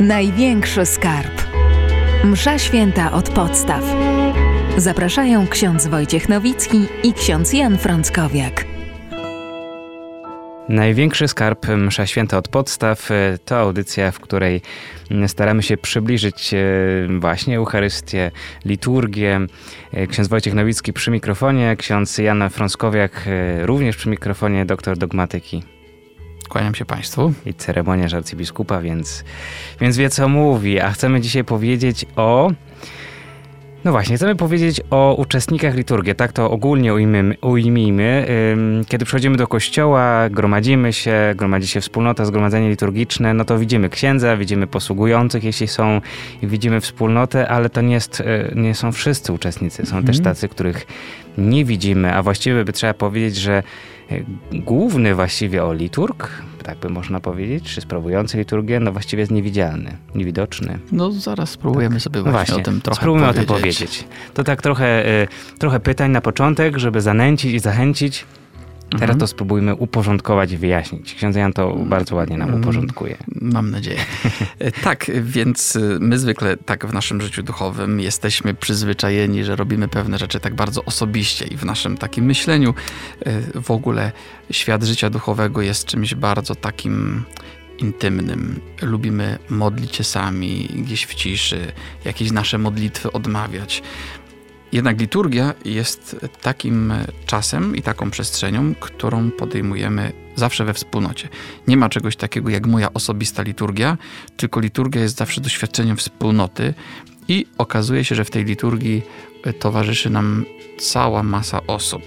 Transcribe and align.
Największy 0.00 0.86
skarb. 0.86 1.42
Msza 2.24 2.58
święta 2.58 3.12
od 3.12 3.30
podstaw. 3.30 3.84
Zapraszają 4.76 5.46
ksiądz 5.46 5.86
Wojciech 5.86 6.28
Nowicki 6.28 6.86
i 7.02 7.12
ksiądz 7.12 7.52
Jan 7.52 7.78
Frąckowiak. 7.78 8.64
Największy 10.68 11.28
skarb 11.28 11.66
Msza 11.68 12.06
Święta 12.06 12.38
od 12.38 12.48
podstaw 12.48 13.10
e, 13.10 13.38
to 13.44 13.58
audycja, 13.58 14.10
w 14.10 14.20
której 14.20 14.60
staramy 15.26 15.62
się 15.62 15.76
przybliżyć 15.76 16.54
e, 16.54 16.58
właśnie 17.18 17.56
Eucharystię, 17.56 18.30
liturgię. 18.64 19.40
E, 19.92 20.06
ksiądz 20.06 20.28
Wojciech 20.28 20.54
Nowicki 20.54 20.92
przy 20.92 21.10
mikrofonie, 21.10 21.76
ksiądz 21.76 22.18
Jan 22.18 22.50
Frąckowiak 22.50 23.24
również 23.60 23.96
przy 23.96 24.08
mikrofonie, 24.08 24.66
doktor 24.66 24.98
dogmatyki. 24.98 25.62
Kłaniam 26.50 26.74
się 26.74 26.84
Państwu. 26.84 27.32
I 27.46 27.54
ceremoniarz 27.54 28.14
arcybiskupa, 28.14 28.80
więc, 28.80 29.24
więc 29.80 29.96
wie 29.96 30.10
co 30.10 30.28
mówi. 30.28 30.80
A 30.80 30.90
chcemy 30.90 31.20
dzisiaj 31.20 31.44
powiedzieć 31.44 32.06
o 32.16 32.50
no 33.84 33.90
właśnie, 33.90 34.16
chcemy 34.16 34.36
powiedzieć 34.36 34.80
o 34.90 35.14
uczestnikach 35.18 35.74
liturgii, 35.74 36.14
tak 36.14 36.32
to 36.32 36.50
ogólnie 36.50 36.94
ujmijmy. 36.94 37.36
ujmijmy. 37.42 38.26
Kiedy 38.88 39.04
przychodzimy 39.04 39.36
do 39.36 39.46
kościoła, 39.46 40.28
gromadzimy 40.30 40.92
się, 40.92 41.34
gromadzi 41.36 41.66
się 41.66 41.80
wspólnota, 41.80 42.24
zgromadzenie 42.24 42.70
liturgiczne, 42.70 43.34
no 43.34 43.44
to 43.44 43.58
widzimy 43.58 43.88
księdza, 43.88 44.36
widzimy 44.36 44.66
posługujących, 44.66 45.44
jeśli 45.44 45.68
są, 45.68 46.00
i 46.42 46.46
widzimy 46.46 46.80
wspólnotę, 46.80 47.48
ale 47.48 47.70
to 47.70 47.80
nie, 47.80 47.94
jest, 47.94 48.20
y, 48.20 48.52
nie 48.54 48.74
są 48.74 48.92
wszyscy 48.92 49.32
uczestnicy. 49.32 49.76
Są 49.86 49.96
mhm. 49.96 50.06
też 50.06 50.20
tacy, 50.20 50.48
których 50.48 50.86
nie 51.38 51.64
widzimy, 51.64 52.14
a 52.14 52.22
właściwie 52.22 52.64
by 52.64 52.72
trzeba 52.72 52.94
powiedzieć, 52.94 53.36
że 53.36 53.62
y, 54.12 54.24
główny 54.52 55.14
właściwie 55.14 55.64
o 55.64 55.72
liturg, 55.72 56.42
tak 56.70 56.78
by 56.78 56.88
można 56.88 57.20
powiedzieć, 57.20 57.64
czy 57.74 57.80
sprawujący 57.80 58.38
liturgię, 58.38 58.80
no 58.80 58.92
właściwie 58.92 59.20
jest 59.20 59.32
niewidzialny, 59.32 59.96
niewidoczny. 60.14 60.78
No 60.92 61.12
zaraz 61.12 61.50
spróbujemy 61.50 61.94
tak. 61.94 62.02
sobie 62.02 62.22
no 62.22 62.30
właśnie, 62.30 62.56
o 62.56 62.60
tym 62.60 62.80
trochę 62.80 63.00
spróbujmy 63.00 63.26
powiedzieć. 63.26 63.50
o 63.50 63.54
tym 63.54 63.62
powiedzieć. 63.62 64.04
To 64.34 64.44
tak 64.44 64.62
trochę, 64.62 65.08
y, 65.22 65.28
trochę 65.58 65.80
pytań 65.80 66.10
na 66.10 66.20
początek, 66.20 66.78
żeby 66.78 67.00
zanęcić 67.00 67.52
i 67.52 67.58
zachęcić. 67.58 68.26
Teraz 68.90 69.02
mhm. 69.02 69.18
to 69.18 69.26
spróbujmy 69.26 69.74
uporządkować 69.74 70.52
i 70.52 70.56
wyjaśnić. 70.56 71.14
Ksiądz 71.14 71.36
Jan 71.36 71.52
to 71.52 71.76
bardzo 71.76 72.16
ładnie 72.16 72.38
nam 72.38 72.48
mm, 72.48 72.60
uporządkuje. 72.60 73.16
Mam 73.40 73.70
nadzieję. 73.70 73.98
E, 74.58 74.72
tak, 74.72 75.10
więc 75.22 75.76
y, 75.76 75.98
my 76.00 76.18
zwykle 76.18 76.56
tak 76.56 76.86
w 76.86 76.92
naszym 76.92 77.20
życiu 77.20 77.42
duchowym 77.42 78.00
jesteśmy 78.00 78.54
przyzwyczajeni, 78.54 79.44
że 79.44 79.56
robimy 79.56 79.88
pewne 79.88 80.18
rzeczy 80.18 80.40
tak 80.40 80.54
bardzo 80.54 80.84
osobiście 80.84 81.46
i 81.46 81.56
w 81.56 81.64
naszym 81.64 81.96
takim 81.96 82.24
myśleniu 82.24 82.74
y, 83.54 83.60
w 83.62 83.70
ogóle 83.70 84.12
świat 84.50 84.82
życia 84.82 85.10
duchowego 85.10 85.62
jest 85.62 85.86
czymś 85.86 86.14
bardzo 86.14 86.54
takim 86.54 87.24
intymnym. 87.78 88.60
Lubimy 88.82 89.38
modlić 89.50 89.96
się 89.96 90.04
sami, 90.04 90.68
gdzieś 90.74 91.06
w 91.06 91.14
ciszy, 91.14 91.72
jakieś 92.04 92.30
nasze 92.30 92.58
modlitwy 92.58 93.12
odmawiać. 93.12 93.82
Jednak 94.72 95.00
liturgia 95.00 95.54
jest 95.64 96.16
takim 96.42 96.92
czasem 97.26 97.76
i 97.76 97.82
taką 97.82 98.10
przestrzenią, 98.10 98.74
którą 98.74 99.30
podejmujemy 99.30 100.12
zawsze 100.36 100.64
we 100.64 100.74
wspólnocie. 100.74 101.28
Nie 101.68 101.76
ma 101.76 101.88
czegoś 101.88 102.16
takiego 102.16 102.50
jak 102.50 102.66
moja 102.66 102.94
osobista 102.94 103.42
liturgia, 103.42 103.98
tylko 104.36 104.60
liturgia 104.60 105.02
jest 105.02 105.16
zawsze 105.16 105.40
doświadczeniem 105.40 105.96
wspólnoty 105.96 106.74
i 107.28 107.46
okazuje 107.58 108.04
się, 108.04 108.14
że 108.14 108.24
w 108.24 108.30
tej 108.30 108.44
liturgii 108.44 109.02
towarzyszy 109.58 110.10
nam 110.10 110.44
cała 110.78 111.22
masa 111.22 111.66
osób. 111.66 112.02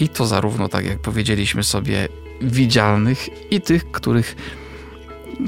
I 0.00 0.08
to 0.08 0.26
zarówno, 0.26 0.68
tak 0.68 0.84
jak 0.84 0.98
powiedzieliśmy 0.98 1.64
sobie, 1.64 2.08
widzialnych 2.40 3.52
i 3.52 3.60
tych, 3.60 3.90
których, 3.90 4.36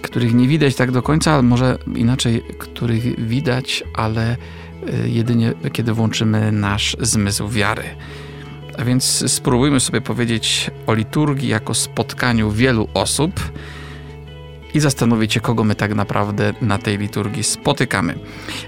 których 0.03 0.35
nie 0.35 0.49
widać 0.49 0.75
tak 0.75 0.91
do 0.91 1.03
końca, 1.03 1.33
ale 1.33 1.43
może 1.43 1.79
inaczej, 1.95 2.43
których 2.59 3.27
widać, 3.27 3.85
ale 3.95 4.37
jedynie 5.07 5.53
kiedy 5.73 5.93
włączymy 5.93 6.53
nasz 6.53 6.97
zmysł 7.01 7.49
wiary. 7.49 7.85
A 8.79 8.85
więc 8.85 9.33
spróbujmy 9.33 9.81
sobie 9.81 10.01
powiedzieć 10.01 10.71
o 10.87 10.95
liturgii 10.95 11.49
jako 11.49 11.75
spotkaniu 11.75 12.51
wielu 12.51 12.89
osób 12.95 13.41
i 14.75 14.81
zastanowić 14.81 15.33
się, 15.33 15.41
kogo 15.41 15.65
my 15.65 15.75
tak 15.75 15.95
naprawdę 15.95 16.55
na 16.61 16.79
tej 16.79 16.99
liturgii 16.99 17.43
spotykamy. 17.43 18.15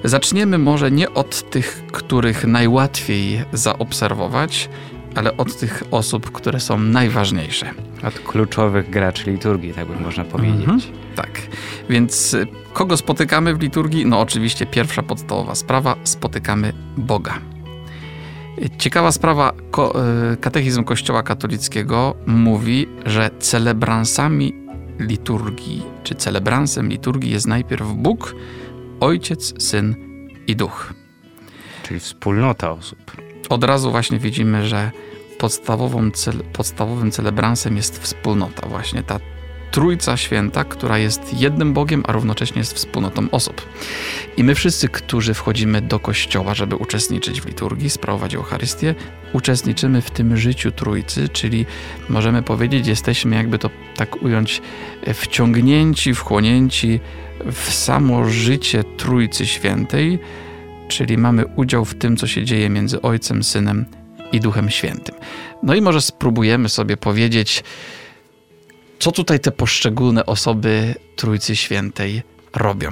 Zaczniemy 0.04 0.58
może 0.58 0.90
nie 0.90 1.10
od 1.10 1.50
tych, 1.50 1.82
których 1.92 2.44
najłatwiej 2.44 3.44
zaobserwować, 3.52 4.68
ale 5.14 5.36
od 5.36 5.56
tych 5.56 5.82
osób, 5.90 6.32
które 6.32 6.60
są 6.60 6.78
najważniejsze. 6.78 7.70
Od 8.06 8.20
kluczowych 8.20 8.90
graczy 8.90 9.30
liturgii, 9.30 9.72
tak 9.72 9.86
by 9.86 10.00
można 10.00 10.24
powiedzieć. 10.24 10.68
Mhm. 10.68 11.03
Tak. 11.16 11.40
Więc 11.90 12.34
y, 12.34 12.46
kogo 12.72 12.96
spotykamy 12.96 13.54
w 13.54 13.60
liturgii? 13.60 14.06
No 14.06 14.20
oczywiście 14.20 14.66
pierwsza 14.66 15.02
podstawowa 15.02 15.54
sprawa, 15.54 15.96
spotykamy 16.04 16.72
Boga. 16.96 17.38
Ciekawa 18.78 19.12
sprawa, 19.12 19.52
y, 20.32 20.36
katechizm 20.36 20.84
Kościoła 20.84 21.22
katolickiego 21.22 22.14
mówi, 22.26 22.86
że 23.06 23.30
celebransami 23.38 24.54
liturgii, 24.98 25.82
czy 26.02 26.14
celebransem 26.14 26.88
liturgii 26.88 27.30
jest 27.30 27.46
najpierw 27.46 27.92
Bóg, 27.92 28.34
Ojciec, 29.00 29.62
Syn 29.62 29.94
i 30.46 30.56
Duch. 30.56 30.94
Czyli 31.82 32.00
wspólnota 32.00 32.70
osób. 32.70 32.98
Od 33.48 33.64
razu 33.64 33.90
właśnie 33.90 34.18
widzimy, 34.18 34.66
że 34.66 34.90
podstawowym 36.52 37.10
celebransem 37.10 37.76
jest 37.76 37.98
wspólnota, 38.02 38.68
właśnie 38.68 39.02
ta 39.02 39.18
Trójca 39.74 40.16
Święta, 40.16 40.64
która 40.64 40.98
jest 40.98 41.40
jednym 41.40 41.72
Bogiem, 41.72 42.02
a 42.06 42.12
równocześnie 42.12 42.58
jest 42.58 42.72
wspólnotą 42.72 43.30
osób. 43.30 43.68
I 44.36 44.44
my 44.44 44.54
wszyscy, 44.54 44.88
którzy 44.88 45.34
wchodzimy 45.34 45.82
do 45.82 45.98
kościoła, 45.98 46.54
żeby 46.54 46.76
uczestniczyć 46.76 47.40
w 47.40 47.46
liturgii, 47.46 47.90
sprawować 47.90 48.34
Eucharystię, 48.34 48.94
uczestniczymy 49.32 50.00
w 50.02 50.10
tym 50.10 50.36
życiu 50.36 50.72
Trójcy, 50.72 51.28
czyli 51.28 51.66
możemy 52.08 52.42
powiedzieć, 52.42 52.86
jesteśmy, 52.86 53.36
jakby 53.36 53.58
to 53.58 53.70
tak 53.96 54.22
ująć, 54.22 54.62
wciągnięci, 55.14 56.14
wchłonięci 56.14 57.00
w 57.52 57.72
samo 57.72 58.28
życie 58.28 58.84
Trójcy 58.96 59.46
Świętej, 59.46 60.18
czyli 60.88 61.18
mamy 61.18 61.46
udział 61.46 61.84
w 61.84 61.94
tym, 61.94 62.16
co 62.16 62.26
się 62.26 62.44
dzieje 62.44 62.70
między 62.70 63.02
Ojcem, 63.02 63.44
Synem 63.44 63.84
i 64.32 64.40
Duchem 64.40 64.70
Świętym. 64.70 65.14
No 65.62 65.74
i 65.74 65.80
może 65.80 66.00
spróbujemy 66.00 66.68
sobie 66.68 66.96
powiedzieć, 66.96 67.64
co 69.04 69.12
tutaj 69.12 69.40
te 69.40 69.52
poszczególne 69.52 70.26
osoby 70.26 70.94
Trójcy 71.16 71.56
Świętej 71.56 72.22
robią. 72.54 72.90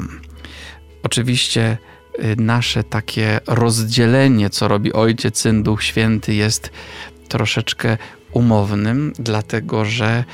Oczywiście 1.02 1.78
y, 2.18 2.36
nasze 2.38 2.84
takie 2.84 3.40
rozdzielenie, 3.46 4.50
co 4.50 4.68
robi 4.68 4.92
Ojciec, 4.92 5.38
Syn, 5.38 5.62
Duch 5.62 5.82
Święty, 5.82 6.34
jest 6.34 6.70
troszeczkę 7.28 7.98
umownym, 8.32 9.12
dlatego 9.18 9.84
że 9.84 10.24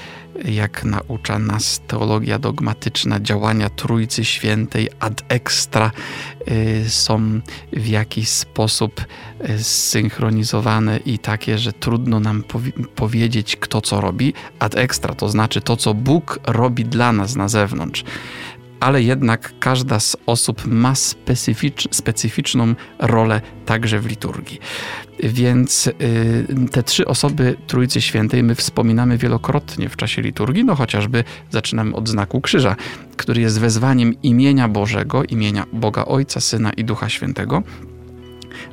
jak 0.45 0.85
naucza 0.85 1.39
nas 1.39 1.81
teologia 1.87 2.39
dogmatyczna, 2.39 3.21
działania 3.21 3.71
Trójcy 3.71 4.25
Świętej 4.25 4.89
ad 5.01 5.23
extra 5.29 5.91
y, 6.51 6.91
są 6.91 7.41
w 7.73 7.87
jakiś 7.87 8.29
sposób 8.29 9.05
y, 9.51 9.65
zsynchronizowane 9.65 10.97
i 10.97 11.19
takie, 11.19 11.59
że 11.59 11.73
trudno 11.73 12.21
nam 12.21 12.43
powi 12.43 12.73
powiedzieć, 12.73 13.57
kto 13.57 13.81
co 13.81 14.01
robi. 14.01 14.35
Ad 14.59 14.77
extra 14.77 15.15
to 15.15 15.29
znaczy 15.29 15.61
to, 15.61 15.77
co 15.77 15.95
Bóg 15.95 16.39
robi 16.47 16.85
dla 16.85 17.13
nas 17.13 17.37
na 17.37 17.49
zewnątrz 17.49 18.05
ale 18.81 19.03
jednak 19.03 19.53
każda 19.59 20.01
z 20.01 20.17
osób 20.27 20.67
ma 20.67 20.95
specyficz, 20.95 21.89
specyficzną 21.95 22.75
rolę 22.99 23.41
także 23.67 24.01
w 24.01 24.07
liturgii. 24.07 24.59
Więc 25.23 25.87
y, 25.87 25.93
te 26.73 26.83
trzy 26.83 27.07
osoby 27.07 27.57
Trójcy 27.67 28.01
Świętej 28.01 28.43
my 28.43 28.55
wspominamy 28.55 29.19
wielokrotnie 29.19 29.89
w 29.89 29.97
czasie 29.97 30.23
liturgii, 30.23 30.65
no 30.65 30.75
chociażby 30.75 31.25
zaczynamy 31.51 31.95
od 31.95 32.09
znaku 32.09 32.41
krzyża, 32.41 32.77
który 33.17 33.41
jest 33.41 33.61
wezwaniem 33.61 34.23
imienia 34.23 34.69
Bożego, 34.69 35.25
imienia 35.25 35.67
Boga 35.73 36.05
Ojca, 36.05 36.41
Syna 36.41 36.73
i 36.73 36.85
Ducha 36.85 37.09
Świętego, 37.09 37.63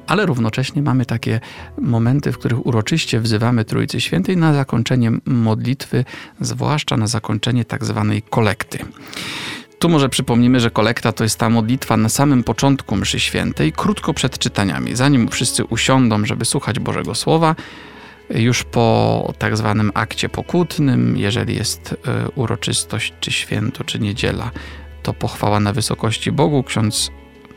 ale 0.07 0.25
równocześnie 0.25 0.81
mamy 0.81 1.06
takie 1.06 1.39
momenty, 1.81 2.31
w 2.31 2.38
których 2.38 2.65
uroczyście 2.65 3.19
wzywamy 3.19 3.65
Trójcy 3.65 4.01
Świętej 4.01 4.38
na 4.38 4.53
zakończenie 4.53 5.12
modlitwy, 5.25 6.06
zwłaszcza 6.41 6.97
na 6.97 7.07
zakończenie 7.07 7.65
tak 7.65 7.85
zwanej 7.85 8.21
kolekty. 8.21 8.79
Tu 9.80 9.89
może 9.89 10.10
przypomnimy, 10.10 10.60
że 10.60 10.72
kolekta 10.72 11.12
to 11.12 11.24
jest 11.24 11.39
ta 11.39 11.50
modlitwa 11.50 11.98
na 11.98 12.10
samym 12.10 12.44
początku 12.44 12.95
mszy 12.95 13.19
świętej, 13.19 13.72
krótko 13.72 14.13
przed 14.13 14.39
czytaniami, 14.39 14.95
zanim 14.95 15.30
wszyscy 15.30 15.66
usiądą, 15.66 16.25
żeby 16.25 16.45
słuchać 16.45 16.80
Bożego 16.80 17.16
Słowa, 17.16 17.56
już 18.30 18.63
po 18.63 19.33
tak 19.39 19.57
zwanym 19.57 19.92
akcie 19.94 20.30
pokutnym, 20.30 21.18
jeżeli 21.18 21.56
jest 21.56 21.95
e, 22.07 22.30
uroczystość, 22.30 23.13
czy 23.19 23.31
święto, 23.31 23.83
czy 23.83 24.00
niedziela, 24.00 24.51
to 25.04 25.13
pochwała 25.13 25.60
na 25.60 25.74
wysokości 25.74 26.31
Bogu. 26.31 26.63
Ksiądz 26.63 27.12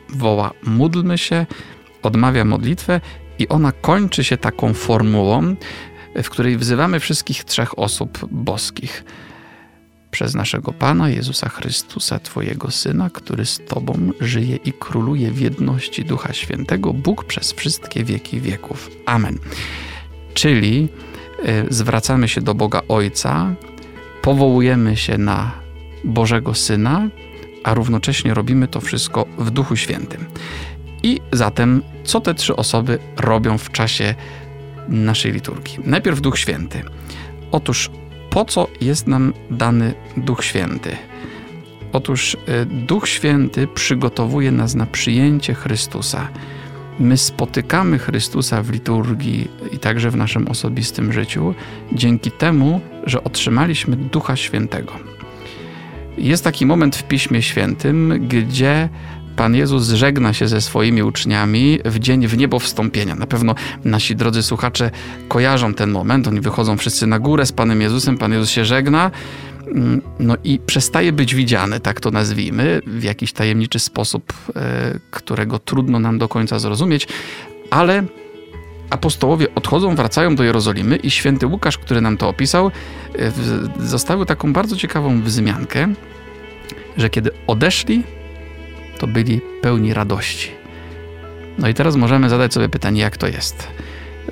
woła: 0.09 0.51
módlmy 0.63 1.19
się, 1.19 1.47
odmawia 2.03 2.45
modlitwę, 2.45 3.01
i 3.39 3.49
ona 3.49 3.73
kończy 3.73 4.25
się 4.25 4.37
taką 4.37 4.75
formułą, 4.75 5.57
w 6.23 6.31
której 6.31 6.57
wzywamy 6.57 7.01
wszystkich 7.01 7.45
trzech 7.45 7.79
osób 7.79 8.19
boskich 8.31 9.05
przez 10.19 10.35
naszego 10.35 10.73
Pana 10.73 11.11
Jezusa 11.11 11.49
Chrystusa, 11.49 12.19
Twojego 12.19 12.71
Syna, 12.71 13.11
który 13.11 13.47
z 13.47 13.61
Tobą 13.69 14.11
żyje 14.21 14.57
i 14.57 14.73
króluje 14.73 15.31
w 15.31 15.41
jedności 15.41 16.05
Ducha 16.05 16.33
Świętego, 16.33 16.93
Bóg 16.93 17.25
przez 17.25 17.53
wszystkie 17.53 18.05
wieki 18.05 18.41
wieków. 18.41 18.91
Amen. 19.07 19.39
Czyli 20.35 20.89
y, 21.49 21.67
zwracamy 21.71 22.29
się 22.29 22.41
do 22.41 22.55
Boga 22.55 22.83
Ojca, 22.89 23.55
powołujemy 24.23 24.97
się 24.97 25.19
na 25.19 25.53
Bożego 26.05 26.55
Syna, 26.55 27.09
a 27.65 27.75
równocześnie 27.75 28.35
robimy 28.35 28.69
to 28.69 28.81
wszystko 28.81 29.27
w 29.39 29.51
Duchu 29.51 29.77
Świętym. 29.77 30.25
I 31.03 31.21
zatem, 31.33 31.83
co 32.05 32.21
te 32.21 32.35
trzy 32.35 32.57
osoby 32.57 32.99
robią 33.17 33.59
w 33.59 33.71
czasie 33.71 34.15
naszej 34.89 35.33
liturgii? 35.33 35.79
Najpierw 35.85 36.21
Duch 36.21 36.39
Święty. 36.39 36.83
Otóż 37.53 37.91
po 38.31 38.45
co 38.45 38.69
jest 38.81 39.07
nam 39.07 39.33
dany 39.51 39.95
Duch 40.17 40.45
Święty? 40.45 40.97
Otóż 41.93 42.37
e, 42.47 42.65
Duch 42.65 43.09
Święty 43.09 43.67
przygotowuje 43.67 44.53
nas 44.53 44.75
na 44.75 44.87
przyjęcie 44.87 45.55
Chrystusa. 45.55 46.29
My 47.01 47.17
spotykamy 47.17 47.99
Chrystusa 47.99 48.63
w 48.63 48.71
liturgii 48.71 49.49
i 49.73 49.79
także 49.79 50.11
w 50.11 50.17
naszym 50.17 50.49
osobistym 50.49 51.13
życiu 51.13 51.55
dzięki 51.93 52.31
temu, 52.31 52.81
że 53.05 53.25
otrzymaliśmy 53.25 53.97
Ducha 53.97 54.37
Świętego. 54.37 54.93
Jest 56.19 56.45
taki 56.45 56.67
moment 56.67 56.97
w 56.97 57.03
Piśmie 57.03 57.43
Świętym, 57.43 58.29
gdzie 58.29 58.89
Pan 59.39 59.55
Jezus 59.55 59.89
żegna 59.89 60.33
się 60.33 60.49
ze 60.49 60.61
swoimi 60.61 61.03
uczniami 61.03 61.79
w 61.85 61.99
dzień 61.99 62.27
w 62.27 62.37
niebo 62.37 62.59
wstąpienia. 62.59 63.15
Na 63.15 63.27
pewno 63.27 63.55
nasi 63.85 64.17
drodzy 64.17 64.43
słuchacze 64.43 64.91
kojarzą 65.29 65.75
ten 65.75 65.91
moment. 65.91 66.29
Oni 66.29 66.41
wychodzą 66.41 66.77
wszyscy 66.77 67.07
na 67.07 67.19
górę 67.19 67.47
z 67.47 67.53
Panem 67.53 67.81
Jezusem, 67.81 68.19
Pan 68.19 68.33
Jezus 68.33 68.51
się 68.51 68.65
żegna. 68.65 69.11
Mm, 69.67 70.03
no 70.19 70.37
i 70.45 70.59
przestaje 70.67 71.13
być 71.13 71.35
widziany, 71.35 71.81
tak 71.81 72.01
to 72.01 72.11
nazwijmy, 72.11 72.83
w 72.87 73.03
jakiś 73.03 73.33
tajemniczy 73.33 73.79
sposób, 73.79 74.33
e, 74.57 74.99
którego 75.11 75.59
trudno 75.59 75.99
nam 75.99 76.19
do 76.19 76.29
końca 76.29 76.59
zrozumieć, 76.59 77.09
ale 77.71 78.05
apostołowie 78.91 79.55
odchodzą, 79.55 79.95
wracają 79.95 80.37
do 80.37 80.45
Jerozolimy 80.45 80.97
i 80.97 81.11
święty 81.11 81.47
Łukasz, 81.47 81.79
który 81.79 82.01
nam 82.01 82.17
to 82.17 82.29
opisał, 82.29 82.71
e, 83.19 83.33
zostawił 83.87 84.25
taką 84.25 84.53
bardzo 84.53 84.77
ciekawą 84.77 85.23
wzmiankę, 85.23 85.95
że 86.97 87.11
kiedy 87.11 87.31
odeszli, 87.47 88.03
to 88.99 89.07
byli 89.07 89.41
pełni 89.63 89.95
radości. 89.95 90.51
No 91.59 91.69
i 91.69 91.75
teraz 91.75 91.97
możemy 91.97 92.29
zadać 92.29 92.55
sobie 92.55 92.69
pytanie, 92.69 93.01
jak 93.01 93.17
to 93.17 93.27
jest, 93.27 93.69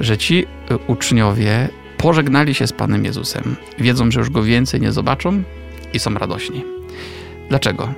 że 0.01 0.19
ci 0.19 0.47
y, 0.71 0.77
uczniowie 0.87 1.69
pożegnali 1.97 2.55
się 2.55 2.67
z 2.67 2.73
Panem 2.73 3.05
Jezusem, 3.05 3.57
wiedzą, 3.79 4.11
że 4.11 4.21
już 4.21 4.31
go 4.31 4.43
więcej 4.43 4.81
nie 4.81 4.93
zobaczą 4.93 5.43
i 5.93 5.99
są 5.99 6.15
radośni. 6.15 6.65
Dlaczego? 7.49 7.95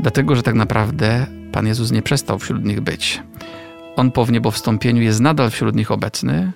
Dlatego, 0.00 0.36
że 0.36 0.42
tak 0.42 0.54
naprawdę 0.54 1.26
Pan 1.52 1.66
Jezus 1.66 1.90
nie 1.90 2.02
przestał 2.02 2.38
wśród 2.38 2.64
nich 2.64 2.80
być. 2.80 3.22
On 3.96 4.10
po 4.10 4.24
wniebowstąpieniu 4.24 5.02
jest 5.02 5.20
nadal 5.20 5.50
wśród 5.50 5.76
nich 5.76 5.90
obecny 5.90 6.52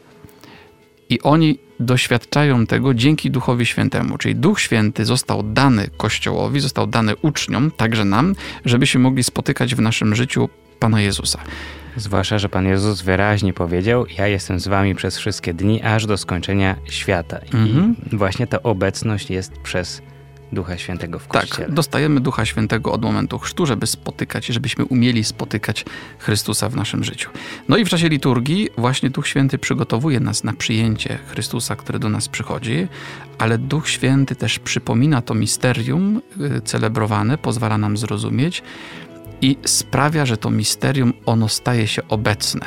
i 1.13 1.23
oni 1.23 1.59
doświadczają 1.81 2.67
tego 2.67 2.95
dzięki 2.95 3.31
Duchowi 3.31 3.67
Świętemu. 3.67 4.19
Czyli 4.19 4.35
Duch 4.37 4.61
Święty 4.61 5.05
został 5.05 5.43
dany 5.43 5.89
Kościołowi, 5.97 6.61
został 6.61 6.87
dany 6.87 7.17
uczniom, 7.17 7.71
także 7.71 8.05
nam, 8.05 8.35
żebyśmy 8.65 9.01
mogli 9.01 9.23
spotykać 9.23 9.75
w 9.75 9.81
naszym 9.81 10.15
życiu 10.15 10.49
Pana 10.79 11.01
Jezusa. 11.01 11.39
Zwłaszcza, 11.97 12.39
że 12.39 12.49
Pan 12.49 12.67
Jezus 12.67 13.03
wyraźnie 13.03 13.53
powiedział: 13.53 14.07
Ja 14.19 14.27
jestem 14.27 14.61
z 14.61 14.69
Wami 14.69 14.95
przez 14.95 15.19
wszystkie 15.19 15.55
dni, 15.55 15.83
aż 15.83 16.07
do 16.07 16.17
skończenia 16.17 16.77
świata. 16.85 17.39
Mhm. 17.55 17.97
I 18.13 18.17
właśnie 18.17 18.47
ta 18.47 18.63
obecność 18.63 19.31
jest 19.31 19.53
przez 19.53 20.03
Ducha 20.53 20.79
Świętego 20.79 21.19
w 21.19 21.27
tak, 21.27 21.43
Kościele. 21.43 21.67
Tak, 21.67 21.75
dostajemy 21.75 22.21
Ducha 22.21 22.45
Świętego 22.45 22.93
od 22.93 23.03
momentu 23.03 23.39
chrztu, 23.39 23.67
żeby 23.67 23.87
spotykać, 23.87 24.47
żebyśmy 24.47 24.85
umieli 24.85 25.25
spotykać 25.25 25.85
Chrystusa 26.19 26.69
w 26.69 26.77
naszym 26.77 27.05
życiu. 27.05 27.31
No 27.69 27.77
i 27.77 27.85
w 27.85 27.89
czasie 27.89 28.09
liturgii 28.09 28.69
właśnie 28.79 29.11
Duch 29.11 29.29
Święty 29.29 29.59
przygotowuje 29.59 30.21
nas 30.21 30.45
na 30.45 30.53
przyjęcie 30.53 31.19
Chrystusa, 31.27 31.77
który 31.77 31.99
do 31.99 32.09
nas 32.09 32.29
przychodzi, 32.29 32.89
ale 33.39 33.59
Duch 33.59 33.89
Święty 33.89 34.37
też 34.37 34.59
przypomina 34.59 35.23
to 35.23 35.35
misterium 35.35 36.23
y, 36.57 36.61
celebrowane, 36.61 37.39
pozwala 37.39 37.79
nam 37.79 37.97
zrozumieć 37.97 38.63
i 39.41 39.57
sprawia, 39.65 40.27
że 40.27 40.37
to 40.37 40.51
misterium 40.51 41.13
ono 41.27 41.49
staje 41.49 41.87
się 41.87 42.03
obecne. 42.09 42.67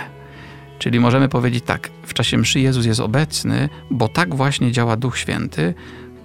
Czyli 0.80 1.00
możemy 1.00 1.30
powiedzieć 1.30 1.64
tak, 1.66 1.90
w 2.04 2.14
czasie 2.14 2.38
mszy 2.38 2.60
Jezus 2.60 2.86
jest 2.86 3.00
obecny, 3.00 3.70
bo 3.92 4.08
tak 4.08 4.36
właśnie 4.36 4.72
działa 4.72 4.98
Duch 4.98 5.18
Święty, 5.18 5.74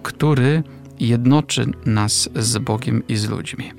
który 0.02 0.62
jednoczy 1.00 1.66
nas 1.86 2.28
z 2.34 2.58
Bogiem 2.58 3.02
i 3.08 3.16
z 3.16 3.28
ludźmi. 3.28 3.72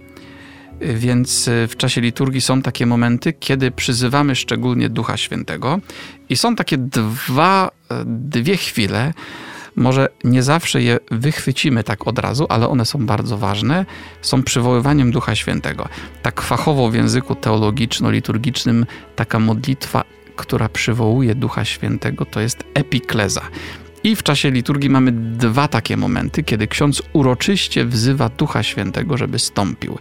Więc 0.82 1.48
e, 1.48 1.68
w 1.68 1.78
czasie 1.78 2.02
liturgii 2.02 2.42
są 2.42 2.62
takie 2.62 2.86
momenty, 2.86 3.34
kiedy 3.34 3.72
przyzywamy 3.72 4.36
szczególnie 4.36 4.90
Ducha 4.90 5.18
Świętego, 5.18 5.80
i 6.30 6.38
są 6.38 6.56
takie 6.56 6.78
dwa, 6.78 7.72
e, 7.92 8.04
dwie 8.06 8.58
chwile. 8.58 9.14
Może 9.76 10.10
nie 10.24 10.44
zawsze 10.44 10.82
je 10.82 11.00
wychwycimy 11.12 11.84
tak 11.84 12.08
od 12.08 12.20
razu, 12.20 12.46
ale 12.50 12.68
one 12.68 12.86
są 12.86 13.06
bardzo 13.06 13.38
ważne. 13.38 13.86
Są 14.22 14.44
przywoływaniem 14.44 15.12
Ducha 15.12 15.36
Świętego. 15.36 15.90
Tak 16.22 16.42
fachowo 16.42 16.90
w 16.90 16.96
języku 16.96 17.36
teologiczno-liturgicznym 17.36 18.86
taka 19.16 19.40
modlitwa 19.40 20.04
która 20.36 20.70
przywołuje 20.70 21.36
Ducha 21.36 21.66
Świętego, 21.66 22.26
to 22.26 22.42
jest 22.42 22.64
epikleza. 22.74 23.42
I 24.04 24.16
w 24.16 24.24
czasie 24.24 24.52
liturgii 24.52 24.90
mamy 24.90 25.12
dwa 25.12 25.68
takie 25.68 25.98
momenty, 25.98 26.44
kiedy 26.44 26.68
ksiądz 26.68 27.02
uroczyście 27.14 27.86
wzywa 27.86 28.30
Ducha 28.30 28.64
Świętego, 28.64 29.18
żeby 29.18 29.40
stąpił. 29.40 29.98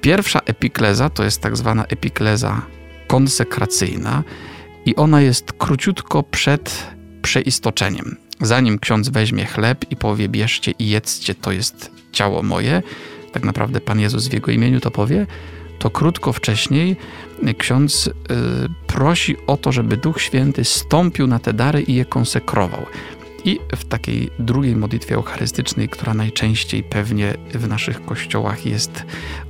Pierwsza 0.00 0.40
epikleza 0.46 1.10
to 1.10 1.24
jest 1.24 1.40
tak 1.40 1.56
zwana 1.56 1.84
epikleza 1.84 2.62
konsekracyjna 3.06 4.24
i 4.86 4.96
ona 4.96 5.20
jest 5.20 5.52
króciutko 5.52 6.22
przed 6.22 6.86
przeistoczeniem. 7.22 8.16
Zanim 8.40 8.78
ksiądz 8.78 9.08
weźmie 9.08 9.46
chleb 9.46 9.84
i 9.90 9.96
powie 9.96 10.28
bierzcie 10.28 10.72
i 10.78 10.88
jedzcie, 10.88 11.34
to 11.34 11.52
jest 11.52 11.90
ciało 12.12 12.42
moje, 12.42 12.82
tak 13.32 13.44
naprawdę 13.44 13.80
Pan 13.80 14.00
Jezus 14.00 14.28
w 14.28 14.32
Jego 14.32 14.52
imieniu 14.52 14.80
to 14.80 14.90
powie, 14.90 15.26
to 15.82 15.90
krótko 15.90 16.32
wcześniej 16.32 16.96
ksiądz 17.58 18.06
y, 18.06 18.12
prosi 18.86 19.36
o 19.46 19.56
to, 19.56 19.72
żeby 19.72 19.96
Duch 19.96 20.20
Święty 20.20 20.64
stąpił 20.64 21.26
na 21.26 21.38
te 21.38 21.52
dary 21.52 21.82
i 21.82 21.94
je 21.94 22.04
konsekrował. 22.04 22.86
I 23.44 23.60
w 23.76 23.84
takiej 23.84 24.30
drugiej 24.38 24.76
modlitwie 24.76 25.14
eucharystycznej, 25.14 25.88
która 25.88 26.14
najczęściej 26.14 26.82
pewnie 26.82 27.34
w 27.54 27.68
naszych 27.68 28.04
kościołach 28.04 28.66
jest 28.66 29.04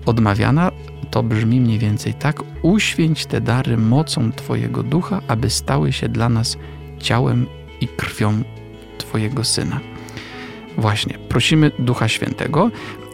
odmawiana, 0.06 0.73
to 1.11 1.22
brzmi 1.22 1.60
mniej 1.60 1.79
więcej 1.79 2.15
tak: 2.15 2.43
Uświęć 2.62 3.27
te 3.27 3.41
dary 3.41 3.77
mocą 3.77 4.32
Twojego 4.32 4.82
ducha, 4.82 5.20
aby 5.29 5.51
stały 5.51 5.93
się 5.93 6.08
dla 6.08 6.29
nas 6.29 6.56
ciałem 6.98 7.46
i 7.81 7.89
krwią 7.89 8.43
Twojego 8.98 9.44
syna. 9.44 9.81
Właśnie, 10.79 11.19
prosimy 11.29 11.70
Ducha 11.79 12.08
Świętego 12.08 12.70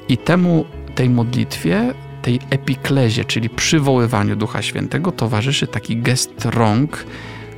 i 0.09 0.19
temu 0.19 0.65
tej 0.95 1.11
modlitwie 1.11 1.95
tej 2.23 2.41
epiklezie, 2.51 3.25
czyli 3.25 3.51
przywoływaniu 3.51 4.37
Ducha 4.37 4.63
Świętego, 4.63 5.13
towarzyszy 5.13 5.67
taki 5.67 5.97
gest 5.97 6.45
rąk, 6.45 7.05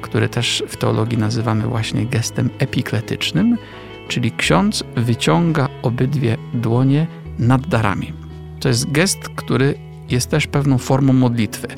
który 0.03 0.29
też 0.29 0.63
w 0.69 0.77
teologii 0.77 1.19
nazywamy 1.19 1.67
właśnie 1.67 2.07
gestem 2.07 2.51
epikletycznym, 2.59 3.59
czyli 4.09 4.33
ksiądz 4.33 4.85
wyciąga 4.97 5.69
obydwie 5.83 6.37
dłonie 6.55 7.07
nad 7.39 7.67
darami. 7.67 8.13
To 8.61 8.69
jest 8.69 8.93
gest, 8.93 9.19
który 9.37 9.75
jest 10.09 10.31
też 10.31 10.47
pewną 10.47 10.79
formą 10.79 11.13
modlitwy. 11.13 11.69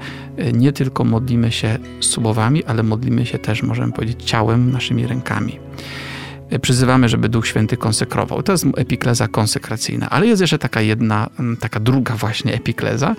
Nie 0.52 0.72
tylko 0.72 1.04
modlimy 1.04 1.52
się 1.52 1.78
słowami, 2.00 2.64
ale 2.64 2.82
modlimy 2.82 3.26
się 3.26 3.38
też, 3.38 3.62
możemy 3.62 3.92
powiedzieć, 3.92 4.22
ciałem, 4.22 4.72
naszymi 4.72 5.06
rękami 5.06 5.58
przyzywamy, 6.58 7.08
żeby 7.08 7.28
Duch 7.28 7.46
Święty 7.46 7.76
konsekrował. 7.76 8.42
To 8.42 8.52
jest 8.52 8.66
epikleza 8.76 9.28
konsekracyjna, 9.28 10.10
ale 10.10 10.26
jest 10.26 10.40
jeszcze 10.40 10.58
taka 10.58 10.80
jedna, 10.80 11.30
taka 11.60 11.80
druga 11.80 12.14
właśnie 12.14 12.54
epikleza, 12.54 13.16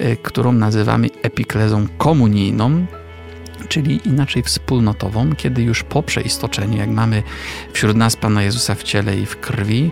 y, 0.00 0.16
którą 0.22 0.52
nazywamy 0.52 1.08
epiklezą 1.22 1.86
komunijną, 1.98 2.86
czyli 3.68 4.00
inaczej 4.04 4.42
wspólnotową, 4.42 5.34
kiedy 5.36 5.62
już 5.62 5.82
po 5.82 6.02
przeistoczeniu, 6.02 6.78
jak 6.78 6.90
mamy 6.90 7.22
wśród 7.72 7.96
nas 7.96 8.16
Pana 8.16 8.42
Jezusa 8.42 8.74
w 8.74 8.82
ciele 8.82 9.16
i 9.16 9.26
w 9.26 9.36
krwi, 9.36 9.90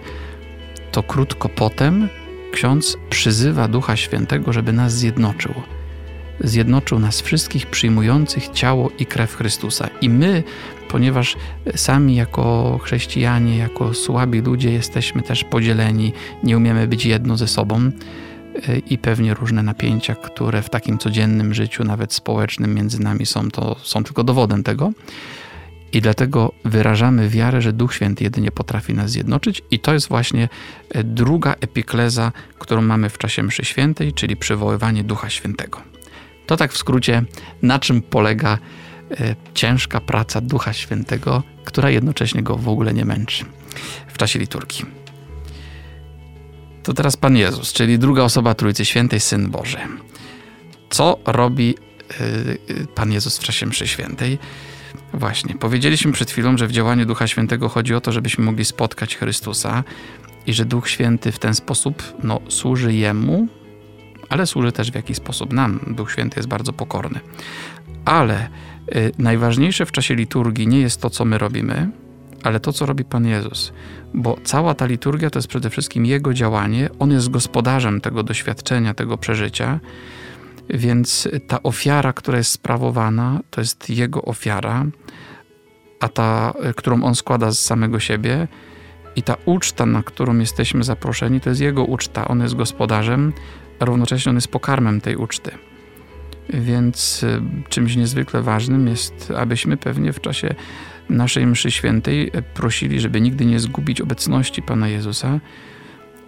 to 0.92 1.02
krótko 1.02 1.48
potem 1.48 2.08
ksiądz 2.52 2.96
przyzywa 3.10 3.68
Ducha 3.68 3.96
Świętego, 3.96 4.52
żeby 4.52 4.72
nas 4.72 4.92
zjednoczył 4.92 5.54
zjednoczył 6.40 6.98
nas 6.98 7.20
wszystkich 7.20 7.66
przyjmujących 7.66 8.48
ciało 8.48 8.90
i 8.98 9.06
krew 9.06 9.34
Chrystusa. 9.34 9.88
I 10.00 10.10
my, 10.10 10.42
ponieważ 10.88 11.36
sami 11.76 12.16
jako 12.16 12.78
chrześcijanie, 12.82 13.56
jako 13.56 13.94
słabi 13.94 14.40
ludzie 14.40 14.72
jesteśmy 14.72 15.22
też 15.22 15.44
podzieleni, 15.44 16.12
nie 16.42 16.56
umiemy 16.56 16.86
być 16.86 17.06
jedno 17.06 17.36
ze 17.36 17.48
sobą 17.48 17.90
e, 18.68 18.78
i 18.78 18.98
pewnie 18.98 19.34
różne 19.34 19.62
napięcia, 19.62 20.14
które 20.14 20.62
w 20.62 20.70
takim 20.70 20.98
codziennym 20.98 21.54
życiu, 21.54 21.84
nawet 21.84 22.12
społecznym 22.12 22.74
między 22.74 23.00
nami 23.00 23.26
są, 23.26 23.50
to 23.50 23.76
są 23.82 24.04
tylko 24.04 24.24
dowodem 24.24 24.62
tego. 24.62 24.92
I 25.92 26.00
dlatego 26.00 26.52
wyrażamy 26.64 27.28
wiarę, 27.28 27.62
że 27.62 27.72
Duch 27.72 27.94
Święty 27.94 28.24
jedynie 28.24 28.50
potrafi 28.50 28.94
nas 28.94 29.10
zjednoczyć, 29.10 29.62
i 29.70 29.78
to 29.78 29.92
jest 29.92 30.08
właśnie 30.08 30.48
e, 30.90 31.04
druga 31.04 31.54
epikleza, 31.60 32.32
którą 32.58 32.82
mamy 32.82 33.08
w 33.08 33.18
czasie 33.18 33.42
Mszy 33.42 33.64
Świętej, 33.64 34.12
czyli 34.12 34.36
przywoływanie 34.36 35.04
Ducha 35.04 35.30
Świętego. 35.30 35.97
To 36.48 36.56
tak 36.56 36.72
w 36.72 36.76
skrócie, 36.76 37.22
na 37.62 37.78
czym 37.78 38.02
polega 38.02 38.58
e, 39.10 39.34
ciężka 39.54 40.00
praca 40.00 40.40
Ducha 40.40 40.72
Świętego, 40.72 41.42
która 41.64 41.90
jednocześnie 41.90 42.42
go 42.42 42.56
w 42.56 42.68
ogóle 42.68 42.94
nie 42.94 43.04
męczy 43.04 43.44
w 44.08 44.18
czasie 44.18 44.38
liturgii. 44.38 44.84
To 46.82 46.94
teraz 46.94 47.16
Pan 47.16 47.36
Jezus, 47.36 47.72
czyli 47.72 47.98
druga 47.98 48.22
osoba 48.22 48.54
Trójcy 48.54 48.84
Świętej, 48.84 49.20
Syn 49.20 49.50
Boży. 49.50 49.78
Co 50.90 51.18
robi 51.26 51.74
e, 52.10 52.86
Pan 52.94 53.12
Jezus 53.12 53.38
w 53.38 53.44
czasie 53.44 53.66
Mszy 53.66 53.86
Świętej? 53.86 54.38
Właśnie, 55.14 55.54
powiedzieliśmy 55.54 56.12
przed 56.12 56.30
chwilą, 56.30 56.58
że 56.58 56.66
w 56.66 56.72
działaniu 56.72 57.06
Ducha 57.06 57.26
Świętego 57.26 57.68
chodzi 57.68 57.94
o 57.94 58.00
to, 58.00 58.12
żebyśmy 58.12 58.44
mogli 58.44 58.64
spotkać 58.64 59.16
Chrystusa 59.16 59.84
i 60.46 60.52
że 60.52 60.64
Duch 60.64 60.88
Święty 60.88 61.32
w 61.32 61.38
ten 61.38 61.54
sposób 61.54 62.02
no, 62.22 62.40
służy 62.48 62.94
Jemu, 62.94 63.48
ale 64.28 64.46
służy 64.46 64.72
też 64.72 64.90
w 64.90 64.94
jakiś 64.94 65.16
sposób 65.16 65.52
nam. 65.52 65.80
Duch 65.86 66.12
Święty 66.12 66.38
jest 66.38 66.48
bardzo 66.48 66.72
pokorny. 66.72 67.20
Ale 68.04 68.48
y, 68.96 69.12
najważniejsze 69.18 69.86
w 69.86 69.92
czasie 69.92 70.14
liturgii 70.14 70.68
nie 70.68 70.80
jest 70.80 71.00
to, 71.00 71.10
co 71.10 71.24
my 71.24 71.38
robimy, 71.38 71.90
ale 72.42 72.60
to, 72.60 72.72
co 72.72 72.86
robi 72.86 73.04
Pan 73.04 73.26
Jezus. 73.26 73.72
Bo 74.14 74.36
cała 74.44 74.74
ta 74.74 74.86
liturgia 74.86 75.30
to 75.30 75.38
jest 75.38 75.48
przede 75.48 75.70
wszystkim 75.70 76.06
Jego 76.06 76.34
działanie. 76.34 76.88
On 76.98 77.10
jest 77.10 77.30
gospodarzem 77.30 78.00
tego 78.00 78.22
doświadczenia, 78.22 78.94
tego 78.94 79.18
przeżycia. 79.18 79.80
Więc 80.70 81.28
ta 81.46 81.62
ofiara, 81.62 82.12
która 82.12 82.38
jest 82.38 82.50
sprawowana, 82.50 83.40
to 83.50 83.60
jest 83.60 83.90
Jego 83.90 84.22
ofiara, 84.22 84.86
a 86.00 86.08
ta, 86.08 86.52
którą 86.76 87.02
On 87.02 87.14
składa 87.14 87.50
z 87.50 87.58
samego 87.58 88.00
siebie, 88.00 88.48
i 89.18 89.22
ta 89.22 89.36
uczta, 89.44 89.86
na 89.86 90.02
którą 90.02 90.38
jesteśmy 90.38 90.84
zaproszeni, 90.84 91.40
to 91.40 91.48
jest 91.48 91.60
Jego 91.60 91.84
uczta. 91.84 92.28
On 92.28 92.40
jest 92.40 92.54
gospodarzem, 92.54 93.32
a 93.78 93.84
równocześnie 93.84 94.30
On 94.30 94.36
jest 94.36 94.48
pokarmem 94.48 95.00
tej 95.00 95.16
uczty. 95.16 95.50
Więc 96.48 97.22
y, 97.22 97.40
czymś 97.68 97.96
niezwykle 97.96 98.42
ważnym 98.42 98.88
jest, 98.88 99.32
abyśmy 99.36 99.76
pewnie 99.76 100.12
w 100.12 100.20
czasie 100.20 100.54
naszej 101.08 101.46
mszy 101.46 101.70
świętej 101.70 102.30
prosili, 102.54 103.00
żeby 103.00 103.20
nigdy 103.20 103.46
nie 103.46 103.60
zgubić 103.60 104.00
obecności 104.00 104.62
Pana 104.62 104.88
Jezusa, 104.88 105.40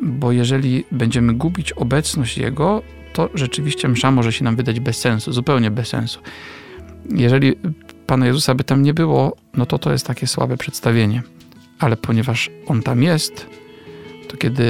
bo 0.02 0.32
jeżeli 0.32 0.84
będziemy 0.92 1.34
gubić 1.34 1.72
obecność 1.72 2.38
Jego, 2.38 2.82
to 3.12 3.30
rzeczywiście 3.34 3.88
msza 3.88 4.10
może 4.10 4.32
się 4.32 4.44
nam 4.44 4.56
wydać 4.56 4.80
bez 4.80 4.98
sensu, 4.98 5.32
zupełnie 5.32 5.70
bez 5.70 5.88
sensu. 5.88 6.20
Jeżeli 7.10 7.56
Pana 8.06 8.26
Jezusa 8.26 8.54
by 8.54 8.64
tam 8.64 8.82
nie 8.82 8.94
było, 8.94 9.36
no 9.54 9.66
to 9.66 9.78
to 9.78 9.92
jest 9.92 10.06
takie 10.06 10.26
słabe 10.26 10.56
przedstawienie. 10.56 11.22
Ale 11.78 11.96
ponieważ 11.96 12.50
On 12.66 12.82
tam 12.82 13.02
jest, 13.02 13.46
to 14.28 14.36
kiedy 14.36 14.64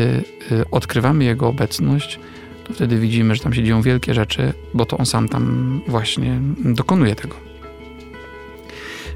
y, 0.53 0.71
odkrywamy 0.71 1.25
Jego 1.25 1.49
obecność, 1.49 2.21
wtedy 2.75 2.99
widzimy, 2.99 3.35
że 3.35 3.43
tam 3.43 3.55
się 3.55 3.63
dzieją 3.63 3.83
wielkie 3.83 4.15
rzeczy, 4.15 4.53
bo 4.75 4.87
to 4.87 4.99
On 4.99 5.07
sam 5.07 5.29
tam 5.29 5.81
właśnie 5.87 6.41
dokonuje 6.65 7.15
tego. 7.15 7.37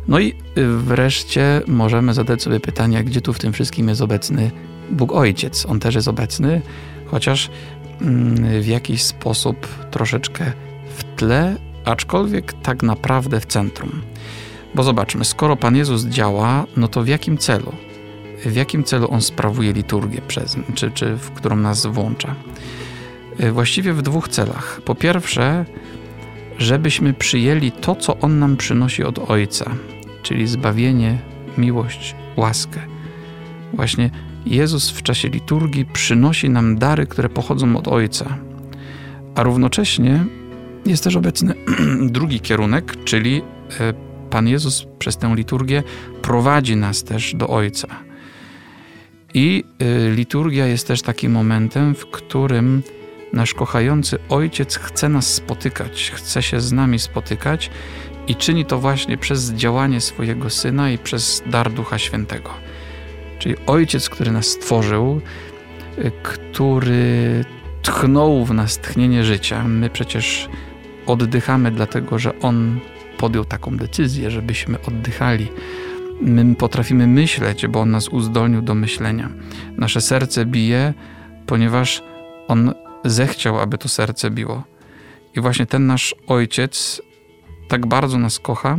No 0.08 0.18
i 0.18 0.28
y, 0.58 0.66
wreszcie 0.66 1.62
możemy 1.66 2.14
zadać 2.14 2.42
sobie 2.42 2.61
pytanie, 2.61 3.04
gdzie 3.04 3.20
tu 3.20 3.32
w 3.32 3.38
tym 3.38 3.52
wszystkim 3.52 3.88
jest 3.88 4.00
obecny 4.00 4.50
Bóg 4.90 5.12
Ojciec. 5.12 5.66
On 5.66 5.80
też 5.80 5.94
jest 5.94 6.08
obecny, 6.08 6.62
chociaż 7.06 7.50
Mm, 8.00 8.62
w 8.62 8.66
jakiś 8.66 9.02
sposób 9.02 9.66
troszeczkę 9.90 10.52
w 10.96 11.04
tle, 11.16 11.56
aczkolwiek 11.84 12.52
tak 12.52 12.82
naprawdę 12.82 13.40
w 13.40 13.46
centrum. 13.46 14.02
Bo 14.75 14.82
zobaczmy, 14.82 15.25
skoro 15.25 15.56
Pan 15.56 15.76
Jezus 15.76 16.04
działa, 16.04 16.64
no 16.76 16.88
to 16.88 17.02
w 17.02 17.08
jakim 17.08 17.38
celu? 17.38 17.73
W 18.44 18.54
jakim 18.56 18.84
celu 18.84 19.11
On 19.11 19.20
sprawuje 19.20 19.73
liturgię, 19.73 20.20
przez, 20.28 20.56
czy, 20.75 20.90
czy 20.90 21.16
w 21.16 21.30
którą 21.30 21.56
nas 21.56 21.87
włącza? 21.87 22.34
Y, 23.40 23.52
właściwie 23.52 23.92
w 23.92 24.02
dwóch 24.02 24.28
celach. 24.28 24.80
Po 24.84 24.94
pierwsze, 24.94 25.64
żebyśmy 26.58 27.14
przyjęli 27.14 27.72
to, 27.72 27.96
co 27.96 28.18
On 28.18 28.38
nam 28.38 28.56
przynosi 28.56 29.04
od 29.04 29.30
Ojca, 29.30 29.70
czyli 30.22 30.46
zbawienie, 30.46 31.18
miłość, 31.58 32.14
łaskę. 32.36 32.80
Właśnie 33.72 34.10
Jezus 34.46 34.90
w 34.90 35.02
czasie 35.02 35.28
liturgii 35.28 35.84
przynosi 35.84 36.50
nam 36.50 36.78
dary, 36.78 37.06
które 37.06 37.28
pochodzą 37.28 37.76
od 37.76 37.88
Ojca. 37.88 38.38
A 39.34 39.42
równocześnie 39.42 40.24
jest 40.86 41.04
też 41.04 41.16
obecny 41.16 41.54
drugi 42.16 42.40
kierunek, 42.40 43.04
czyli 43.04 43.42
e, 43.80 43.94
Pan 44.30 44.48
Jezus 44.48 44.86
przez 44.98 45.16
tę 45.16 45.34
liturgię 45.34 45.82
prowadzi 46.22 46.76
nas 46.76 47.04
też 47.04 47.34
do 47.34 47.48
Ojca. 47.48 47.88
I 49.34 49.64
e, 49.78 50.10
liturgia 50.10 50.66
jest 50.66 50.86
też 50.86 51.02
takim 51.02 51.32
momentem, 51.32 51.94
w 51.94 52.06
którym 52.06 52.82
nasz 53.34 53.54
kochający 53.54 54.18
Ojciec 54.28 54.76
chce 54.76 55.08
nas 55.08 55.34
spotykać, 55.34 56.12
chce 56.14 56.42
się 56.42 56.60
z 56.60 56.72
nami 56.72 56.98
spotykać 56.98 57.70
i 58.26 58.36
czyni 58.36 58.64
to 58.64 58.78
właśnie 58.78 59.18
przez 59.18 59.52
działanie 59.52 60.00
swojego 60.00 60.50
Syna 60.50 60.90
i 60.90 60.98
przez 60.98 61.42
dar 61.46 61.72
Ducha 61.72 61.98
Świętego. 61.98 62.50
Czyli 63.38 63.54
ojciec, 63.66 64.08
który 64.08 64.32
nas 64.32 64.46
stworzył, 64.46 65.20
y, 65.98 66.12
który 66.22 67.44
tchnął 67.82 68.44
w 68.44 68.54
nas 68.54 68.78
tchnienie 68.78 69.24
życia. 69.24 69.64
My 69.64 69.90
przecież 69.90 70.48
oddychamy, 71.06 71.70
dlatego 71.70 72.18
że 72.18 72.40
on 72.40 72.80
podjął 73.18 73.44
taką 73.44 73.76
decyzję, 73.76 74.30
żebyśmy 74.30 74.78
oddychali. 74.88 75.48
My 76.20 76.54
potrafimy 76.54 77.06
myśleć, 77.06 77.66
bo 77.66 77.80
on 77.80 77.90
nas 77.90 78.08
uzdolnił 78.08 78.62
do 78.62 78.74
myślenia. 78.74 79.30
Nasze 79.76 80.00
serce 80.00 80.46
bije, 80.46 80.94
ponieważ 81.46 82.02
on 82.48 82.74
zechciał, 83.04 83.61
aby 83.61 83.78
to 83.78 83.88
serce 83.88 84.30
biło. 84.30 84.62
I 85.34 85.40
właśnie 85.40 85.66
ten 85.66 85.87
nasz 85.87 86.14
ojciec 86.26 87.02
tak 87.68 87.87
bardzo 87.87 88.18
nas 88.18 88.38
kocha, 88.38 88.78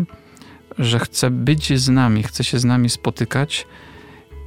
że 0.80 1.00
chce 1.00 1.32
być 1.32 1.80
z 1.80 1.90
nami, 1.90 2.24
chce 2.24 2.44
się 2.44 2.60
z 2.60 2.66
nami 2.66 2.90
spotykać 2.90 3.68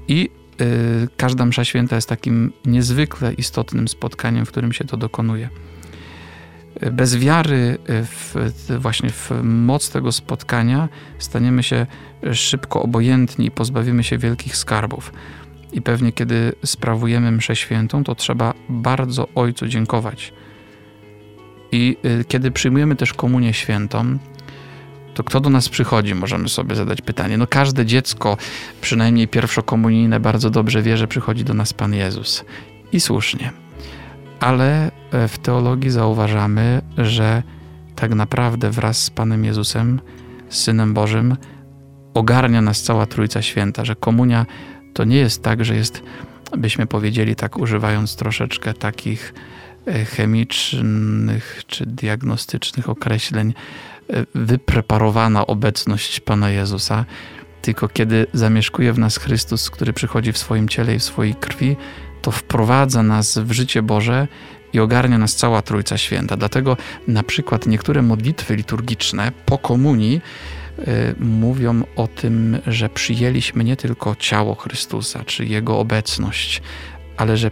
i 0.08 0.30
y, 0.60 1.08
każda 1.16 1.44
msza 1.44 1.64
święta 1.64 1.96
jest 1.96 2.08
takim 2.08 2.52
niezwykle 2.66 3.32
istotnym 3.32 3.88
spotkaniem, 3.88 4.46
w 4.46 4.48
którym 4.48 4.72
się 4.72 4.84
to 4.84 4.96
dokonuje. 4.96 5.48
Bez 6.92 7.16
wiary 7.16 7.78
w, 7.88 8.34
właśnie 8.78 9.10
w 9.10 9.30
moc 9.42 9.90
tego 9.90 10.12
spotkania 10.12 10.88
staniemy 11.18 11.62
się 11.62 11.86
szybko 12.32 12.82
obojętni 12.82 13.46
i 13.46 13.50
pozbawimy 13.50 14.04
się 14.04 14.18
wielkich 14.18 14.56
skarbów. 14.56 15.12
I 15.72 15.82
pewnie 15.82 16.12
kiedy 16.12 16.52
sprawujemy 16.64 17.32
mszę 17.32 17.56
świętą, 17.56 18.04
to 18.04 18.14
trzeba 18.14 18.54
bardzo 18.68 19.28
Ojcu 19.34 19.66
dziękować. 19.66 20.32
I 21.72 21.96
y, 22.20 22.24
kiedy 22.24 22.50
przyjmujemy 22.50 22.96
też 22.96 23.12
komunię 23.12 23.52
świętą, 23.54 24.18
to 25.14 25.24
kto 25.24 25.40
do 25.40 25.50
nas 25.50 25.68
przychodzi, 25.68 26.14
możemy 26.14 26.48
sobie 26.48 26.74
zadać 26.74 27.02
pytanie. 27.02 27.38
No 27.38 27.46
każde 27.46 27.86
dziecko, 27.86 28.36
przynajmniej 28.80 29.28
pierwszokomunijne, 29.28 30.20
bardzo 30.20 30.50
dobrze 30.50 30.82
wie, 30.82 30.96
że 30.96 31.08
przychodzi 31.08 31.44
do 31.44 31.54
nas 31.54 31.72
Pan 31.72 31.94
Jezus. 31.94 32.44
I 32.92 33.00
słusznie. 33.00 33.52
Ale 34.40 34.90
e, 35.10 35.28
w 35.28 35.38
teologii 35.38 35.90
zauważamy, 35.90 36.82
że 36.98 37.42
tak 37.96 38.14
naprawdę 38.14 38.70
wraz 38.70 39.02
z 39.02 39.10
Panem 39.10 39.44
Jezusem, 39.44 40.00
Synem 40.48 40.94
Bożym, 40.94 41.36
ogarnia 42.14 42.62
nas 42.62 42.82
cała 42.82 43.06
Trójca 43.06 43.42
Święta, 43.42 43.84
że 43.84 43.96
komunia 43.96 44.46
to 44.98 45.04
nie 45.04 45.16
jest 45.16 45.42
tak, 45.42 45.64
że 45.64 45.76
jest, 45.76 46.02
byśmy 46.56 46.86
powiedzieli 46.86 47.36
tak, 47.36 47.58
używając 47.58 48.16
troszeczkę 48.16 48.74
takich 48.74 49.34
e, 49.86 50.04
chemicznych 50.04 51.62
czy 51.66 51.86
diagnostycznych 51.86 52.88
określeń, 52.88 53.54
wypreparowana 54.34 55.46
obecność 55.46 56.20
Pana 56.20 56.50
Jezusa, 56.50 57.04
tylko 57.62 57.88
kiedy 57.88 58.26
zamieszkuje 58.32 58.92
w 58.92 58.98
nas 58.98 59.16
Chrystus, 59.16 59.70
który 59.70 59.92
przychodzi 59.92 60.32
w 60.32 60.38
swoim 60.38 60.68
ciele 60.68 60.94
i 60.94 60.98
w 60.98 61.04
swojej 61.04 61.34
krwi, 61.34 61.76
to 62.22 62.30
wprowadza 62.30 63.02
nas 63.02 63.38
w 63.38 63.52
życie 63.52 63.82
Boże 63.82 64.28
i 64.72 64.80
ogarnia 64.80 65.18
nas 65.18 65.36
cała 65.36 65.62
Trójca 65.62 65.98
Święta. 65.98 66.36
Dlatego 66.36 66.76
na 67.08 67.22
przykład 67.22 67.66
niektóre 67.66 68.02
modlitwy 68.02 68.56
liturgiczne 68.56 69.32
po 69.46 69.58
komunii 69.58 70.20
mówią 71.20 71.82
o 71.96 72.06
tym, 72.06 72.58
że 72.66 72.88
przyjęliśmy 72.88 73.64
nie 73.64 73.76
tylko 73.76 74.16
ciało 74.16 74.54
Chrystusa, 74.54 75.24
czy 75.24 75.44
Jego 75.44 75.78
obecność, 75.78 76.62
ale 77.16 77.36
że 77.36 77.50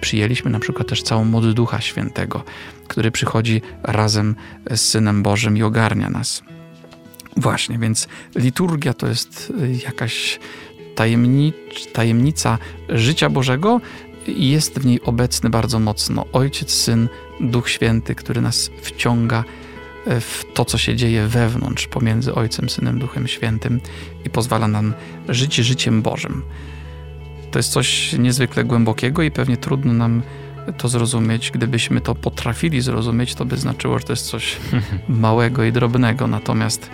przyjęliśmy 0.00 0.50
na 0.50 0.58
przykład 0.58 0.88
też 0.88 1.02
całą 1.02 1.24
moc 1.24 1.44
Ducha 1.54 1.80
Świętego, 1.80 2.44
który 2.88 3.10
przychodzi 3.10 3.62
razem 3.82 4.36
z 4.70 4.80
Synem 4.80 5.22
Bożym 5.22 5.56
i 5.56 5.62
ogarnia 5.62 6.10
nas. 6.10 6.42
Właśnie, 7.36 7.78
więc 7.78 8.08
liturgia 8.34 8.94
to 8.94 9.06
jest 9.06 9.52
y, 9.62 9.78
jakaś 9.84 10.40
tajemnicz, 10.94 11.86
tajemnica 11.92 12.58
życia 12.88 13.30
Bożego 13.30 13.80
i 14.26 14.50
jest 14.50 14.78
w 14.78 14.86
niej 14.86 15.02
obecny 15.02 15.50
bardzo 15.50 15.78
mocno 15.78 16.26
Ojciec, 16.32 16.70
Syn, 16.70 17.08
Duch 17.40 17.70
Święty, 17.70 18.14
który 18.14 18.40
nas 18.40 18.70
wciąga 18.82 19.44
w 20.06 20.44
to, 20.54 20.64
co 20.64 20.78
się 20.78 20.96
dzieje 20.96 21.26
wewnątrz, 21.26 21.86
pomiędzy 21.86 22.34
Ojcem, 22.34 22.68
Synem, 22.68 22.98
Duchem 22.98 23.28
Świętym 23.28 23.80
i 24.24 24.30
pozwala 24.30 24.68
nam 24.68 24.94
żyć 25.28 25.54
życiem 25.54 26.02
Bożym. 26.02 26.42
To 27.50 27.58
jest 27.58 27.72
coś 27.72 28.12
niezwykle 28.12 28.64
głębokiego 28.64 29.22
i 29.22 29.30
pewnie 29.30 29.56
trudno 29.56 29.92
nam 29.92 30.22
to 30.78 30.88
zrozumieć. 30.88 31.50
Gdybyśmy 31.50 32.00
to 32.00 32.14
potrafili 32.14 32.80
zrozumieć, 32.80 33.34
to 33.34 33.44
by 33.44 33.56
znaczyło, 33.56 33.98
że 33.98 34.04
to 34.04 34.12
jest 34.12 34.26
coś 34.26 34.56
małego 35.08 35.64
i 35.64 35.72
drobnego. 35.72 36.26
Natomiast 36.26 36.90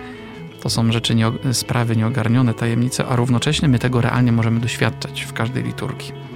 to 0.61 0.69
są 0.69 0.91
rzeczy, 0.91 1.15
nie, 1.15 1.31
sprawy 1.51 1.95
nieogarnione, 1.95 2.53
tajemnice, 2.53 3.05
a 3.05 3.15
równocześnie 3.15 3.67
my 3.67 3.79
tego 3.79 4.01
realnie 4.01 4.31
możemy 4.31 4.59
doświadczać 4.59 5.21
w 5.21 5.33
każdej 5.33 5.63
liturgii. 5.63 6.30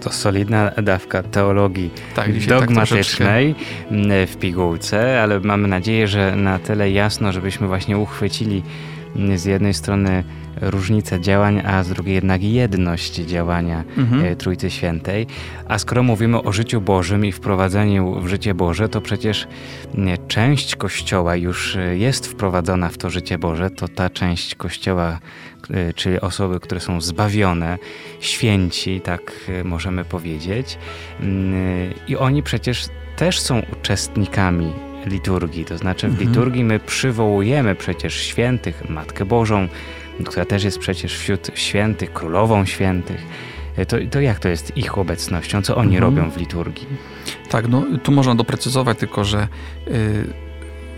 To 0.00 0.12
solidna 0.12 0.70
dawka 0.82 1.22
teologii 1.22 1.90
tak, 2.14 2.26
tak 2.26 2.46
dogmatycznej 2.46 3.54
tak 3.54 4.28
w 4.28 4.36
pigułce, 4.40 5.22
ale 5.22 5.40
mamy 5.40 5.68
nadzieję, 5.68 6.08
że 6.08 6.36
na 6.36 6.58
tyle 6.58 6.90
jasno, 6.90 7.32
żebyśmy 7.32 7.66
właśnie 7.66 7.98
uchwycili 7.98 8.62
z 9.36 9.44
jednej 9.44 9.74
strony 9.74 10.24
różnicę 10.60 11.20
działań, 11.20 11.62
a 11.64 11.82
z 11.82 11.88
drugiej 11.88 12.14
jednak 12.14 12.42
jedność 12.42 13.14
działania 13.14 13.84
mhm. 13.96 14.24
E, 14.24 14.36
Trójcy 14.36 14.70
Świętej. 14.70 15.26
A 15.68 15.78
skoro 15.78 16.02
mówimy 16.02 16.42
o 16.42 16.52
życiu 16.52 16.80
Bożym 16.80 17.24
i 17.24 17.32
wprowadzeniu 17.32 18.20
w 18.20 18.28
życie 18.28 18.54
Boże, 18.54 18.88
to 18.88 19.00
przecież 19.00 19.46
część 20.28 20.76
Kościoła 20.76 21.36
już 21.36 21.76
e, 21.76 21.96
jest 21.96 22.26
wprowadzona 22.26 22.88
w 22.88 22.98
to 22.98 23.10
życie 23.10 23.38
Boże. 23.38 23.70
To 23.70 23.88
ta 23.88 24.10
część 24.10 24.54
Kościoła, 24.54 25.18
e, 25.70 25.92
czyli 25.92 26.20
osoby, 26.20 26.60
które 26.60 26.80
są 26.80 27.00
zbawione, 27.00 27.78
święci, 28.20 29.00
tak 29.00 29.32
możemy 29.64 30.04
powiedzieć. 30.04 30.78
Mm, 31.20 31.54
I 32.08 32.16
oni 32.16 32.42
przecież 32.42 32.86
też 33.16 33.40
są 33.40 33.62
uczestnikami 33.72 34.87
liturgii. 35.08 35.64
To 35.64 35.78
znaczy 35.78 36.08
w 36.08 36.10
mhm. 36.10 36.28
liturgii 36.28 36.64
my 36.64 36.80
przywołujemy 36.80 37.74
przecież 37.74 38.14
świętych, 38.14 38.90
Matkę 38.90 39.24
Bożą, 39.24 39.68
która 40.24 40.44
też 40.44 40.64
jest 40.64 40.78
przecież 40.78 41.18
wśród 41.18 41.50
świętych, 41.54 42.12
królową 42.12 42.66
świętych. 42.66 43.22
E, 43.76 43.86
to, 43.86 43.96
to 44.10 44.20
jak 44.20 44.38
to 44.38 44.48
jest 44.48 44.76
ich 44.76 44.98
obecnością? 44.98 45.62
Co 45.62 45.76
oni 45.76 45.96
mhm. 45.96 46.16
robią 46.16 46.30
w 46.30 46.36
liturgii? 46.36 46.86
Tak, 47.50 47.68
no 47.68 47.84
tu 48.02 48.12
można 48.12 48.34
doprecyzować 48.34 48.98
tylko, 48.98 49.24
że 49.24 49.48
y, 49.88 50.24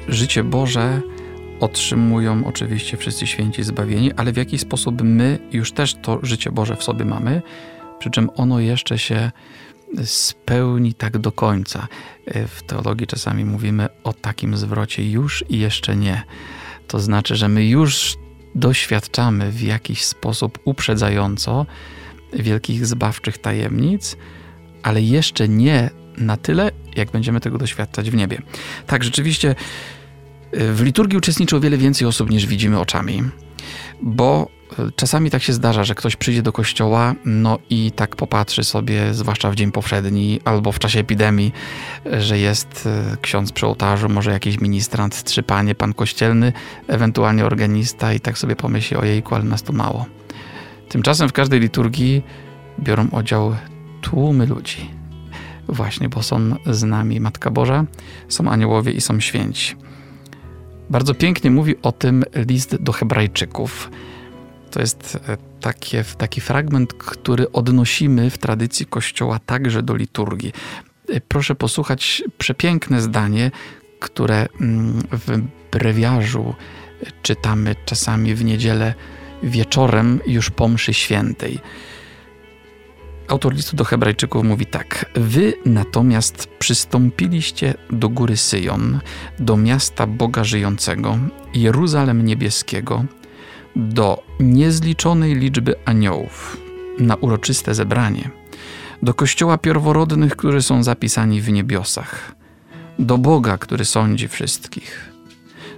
życie 0.08 0.44
Boże 0.44 1.00
otrzymują 1.60 2.46
oczywiście 2.46 2.96
wszyscy 2.96 3.26
święci 3.26 3.62
zbawieni, 3.62 4.12
ale 4.12 4.32
w 4.32 4.36
jaki 4.36 4.58
sposób 4.58 5.02
my 5.02 5.38
już 5.52 5.72
też 5.72 5.94
to 5.94 6.18
życie 6.22 6.52
Boże 6.52 6.76
w 6.76 6.82
sobie 6.82 7.04
mamy, 7.04 7.42
przy 7.98 8.10
czym 8.10 8.30
ono 8.36 8.60
jeszcze 8.60 8.98
się 8.98 9.30
spełni 10.04 10.94
tak 10.94 11.18
do 11.18 11.32
końca. 11.32 11.88
E, 12.26 12.46
w 12.46 12.62
teologii 12.62 13.06
czasami 13.06 13.44
mówimy 13.44 13.88
o 14.04 14.12
takim 14.12 14.56
zwrocie 14.56 15.10
już 15.10 15.44
i 15.48 15.58
jeszcze 15.58 15.96
nie. 15.96 16.22
To 16.86 17.00
znaczy, 17.00 17.36
że 17.36 17.48
my 17.48 17.66
już 17.66 18.16
doświadczamy 18.54 19.50
w 19.50 19.62
jakiś 19.62 20.04
sposób 20.04 20.58
uprzedzająco 20.64 21.66
wielkich 22.32 22.86
zbawczych 22.86 23.38
tajemnic, 23.38 24.16
ale 24.82 25.02
jeszcze 25.02 25.48
nie 25.48 25.90
na 26.16 26.36
tyle, 26.36 26.70
jak 26.96 27.10
będziemy 27.10 27.40
tego 27.40 27.58
doświadczać 27.58 28.10
w 28.10 28.14
niebie. 28.14 28.42
Tak, 28.86 29.04
rzeczywiście 29.04 29.54
e, 30.52 30.72
w 30.72 30.82
liturgii 30.82 31.18
uczestniczy 31.18 31.56
o 31.56 31.60
wiele 31.60 31.78
więcej 31.78 32.06
osób 32.06 32.30
niż 32.30 32.46
widzimy 32.46 32.80
oczami, 32.80 33.22
bo 34.02 34.48
Czasami 34.96 35.30
tak 35.30 35.42
się 35.42 35.52
zdarza, 35.52 35.84
że 35.84 35.94
ktoś 35.94 36.16
przyjdzie 36.16 36.42
do 36.42 36.52
kościoła, 36.52 37.14
no 37.24 37.58
i 37.70 37.92
tak 37.92 38.16
popatrzy 38.16 38.64
sobie, 38.64 39.14
zwłaszcza 39.14 39.50
w 39.50 39.54
dzień 39.54 39.72
powszedni 39.72 40.40
albo 40.44 40.72
w 40.72 40.78
czasie 40.78 41.00
epidemii, 41.00 41.52
że 42.18 42.38
jest 42.38 42.86
e, 42.86 43.16
ksiądz 43.20 43.52
przy 43.52 43.66
ołtarzu, 43.66 44.08
może 44.08 44.30
jakiś 44.30 44.60
ministrant, 44.60 45.24
trzy 45.24 45.42
panie, 45.42 45.74
pan 45.74 45.94
kościelny, 45.94 46.52
ewentualnie 46.88 47.44
organista 47.44 48.12
i 48.12 48.20
tak 48.20 48.38
sobie 48.38 48.56
pomyśli, 48.56 48.96
ojejku, 48.96 49.34
ale 49.34 49.44
nas 49.44 49.62
to 49.62 49.72
mało. 49.72 50.06
Tymczasem 50.88 51.28
w 51.28 51.32
każdej 51.32 51.60
liturgii 51.60 52.22
biorą 52.80 53.08
udział 53.08 53.56
tłumy 54.00 54.46
ludzi. 54.46 54.90
Właśnie, 55.68 56.08
bo 56.08 56.22
są 56.22 56.54
z 56.66 56.82
nami 56.82 57.20
Matka 57.20 57.50
Boża, 57.50 57.84
są 58.28 58.50
aniołowie 58.50 58.92
i 58.92 59.00
są 59.00 59.20
święci. 59.20 59.76
Bardzo 60.90 61.14
pięknie 61.14 61.50
mówi 61.50 61.74
o 61.82 61.92
tym 61.92 62.24
list 62.34 62.76
do 62.76 62.92
Hebrajczyków. 62.92 63.90
To 64.70 64.80
jest 64.80 65.18
e, 65.28 65.36
takie, 65.60 66.04
taki 66.18 66.40
fragment, 66.40 66.92
który 66.92 67.52
odnosimy 67.52 68.30
w 68.30 68.38
tradycji 68.38 68.86
Kościoła 68.86 69.38
także 69.46 69.82
do 69.82 69.96
liturgii. 69.96 70.52
E, 71.08 71.20
proszę 71.20 71.54
posłuchać 71.54 72.22
przepiękne 72.38 73.00
zdanie, 73.00 73.50
które 74.00 74.46
mm, 74.60 75.02
w 75.12 75.42
brewiarzu 75.72 76.54
czytamy 77.22 77.76
czasami 77.84 78.34
w 78.34 78.44
niedzielę 78.44 78.94
wieczorem 79.42 80.20
już 80.26 80.50
po 80.50 80.68
mszy 80.68 80.94
świętej. 80.94 81.58
Autor 83.30 83.54
listu 83.54 83.76
do 83.76 83.84
Hebrajczyków 83.84 84.44
mówi 84.44 84.66
tak: 84.66 85.10
Wy 85.14 85.52
natomiast 85.64 86.46
przystąpiliście 86.58 87.74
do 87.90 88.08
góry 88.08 88.36
Syjon, 88.36 89.00
do 89.38 89.56
miasta 89.56 90.06
Boga 90.06 90.44
żyjącego, 90.44 91.18
Jeruzalem 91.54 92.24
niebieskiego, 92.24 93.04
do 93.76 94.22
niezliczonej 94.40 95.34
liczby 95.34 95.74
aniołów 95.84 96.56
na 96.98 97.14
uroczyste 97.14 97.74
zebranie, 97.74 98.30
do 99.02 99.14
kościoła 99.14 99.58
pierworodnych, 99.58 100.36
którzy 100.36 100.62
są 100.62 100.82
zapisani 100.82 101.40
w 101.40 101.52
niebiosach, 101.52 102.34
do 102.98 103.18
Boga, 103.18 103.58
który 103.58 103.84
sądzi 103.84 104.28
wszystkich, 104.28 105.12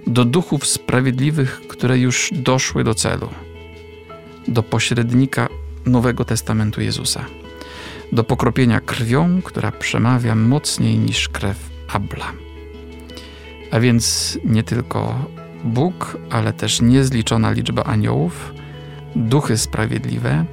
do 0.07 0.25
duchów 0.25 0.67
sprawiedliwych, 0.67 1.61
które 1.67 1.99
już 1.99 2.29
doszły 2.31 2.83
do 2.83 2.93
celu, 2.93 3.29
do 4.47 4.63
pośrednika 4.63 5.47
Nowego 5.85 6.25
Testamentu 6.25 6.81
Jezusa, 6.81 7.25
do 8.11 8.23
pokropienia 8.23 8.79
krwią, 8.79 9.41
która 9.41 9.71
przemawia 9.71 10.35
mocniej 10.35 10.99
niż 10.99 11.29
krew 11.29 11.69
Abla. 11.87 12.31
A 13.71 13.79
więc 13.79 14.37
nie 14.45 14.63
tylko 14.63 15.25
Bóg, 15.63 16.17
ale 16.29 16.53
też 16.53 16.81
niezliczona 16.81 17.51
liczba 17.51 17.83
aniołów, 17.83 18.53
duchy 19.15 19.57
sprawiedliwe 19.57 20.45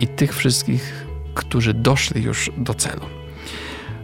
i 0.00 0.08
tych 0.08 0.36
wszystkich, 0.36 1.06
którzy 1.34 1.74
doszli 1.74 2.22
już 2.22 2.50
do 2.56 2.74
celu. 2.74 3.02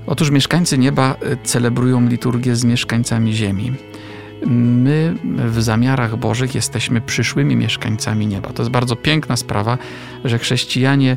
Otóż 0.06 0.30
mieszkańcy 0.30 0.78
nieba 0.78 1.16
e, 1.20 1.36
celebrują 1.44 2.08
liturgię 2.08 2.56
z 2.56 2.64
mieszkańcami 2.64 3.32
ziemi. 3.32 3.72
My 4.46 5.14
w 5.46 5.62
zamiarach 5.62 6.16
Bożych 6.16 6.54
jesteśmy 6.54 7.00
przyszłymi 7.00 7.56
mieszkańcami 7.56 8.26
nieba. 8.26 8.52
To 8.52 8.62
jest 8.62 8.70
bardzo 8.70 8.96
piękna 8.96 9.36
sprawa, 9.36 9.78
że 10.24 10.38
chrześcijanie 10.38 11.16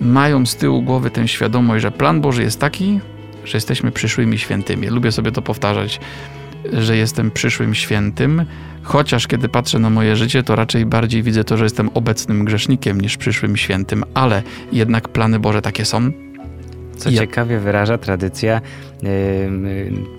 mają 0.00 0.46
z 0.46 0.56
tyłu 0.56 0.82
głowy 0.82 1.10
tę 1.10 1.28
świadomość, 1.28 1.82
że 1.82 1.90
plan 1.90 2.20
Boży 2.20 2.42
jest 2.42 2.60
taki, 2.60 3.00
że 3.44 3.56
jesteśmy 3.56 3.92
przyszłymi 3.92 4.38
świętymi. 4.38 4.86
Lubię 4.86 5.12
sobie 5.12 5.32
to 5.32 5.42
powtarzać 5.42 6.00
że 6.72 6.96
jestem 6.96 7.30
przyszłym 7.30 7.74
świętym, 7.74 8.44
chociaż 8.82 9.26
kiedy 9.26 9.48
patrzę 9.48 9.78
na 9.78 9.90
moje 9.90 10.16
życie, 10.16 10.42
to 10.42 10.56
raczej 10.56 10.86
bardziej 10.86 11.22
widzę 11.22 11.44
to, 11.44 11.56
że 11.56 11.64
jestem 11.64 11.90
obecnym 11.94 12.44
grzesznikiem 12.44 13.00
niż 13.00 13.16
przyszłym 13.16 13.56
świętym, 13.56 14.04
ale 14.14 14.42
jednak 14.72 15.08
plany 15.08 15.38
Boże 15.38 15.62
takie 15.62 15.84
są. 15.84 16.10
Co 16.96 17.10
ja... 17.10 17.20
ciekawie 17.20 17.58
wyraża 17.58 17.98
tradycja 17.98 18.60
yy, 19.02 19.10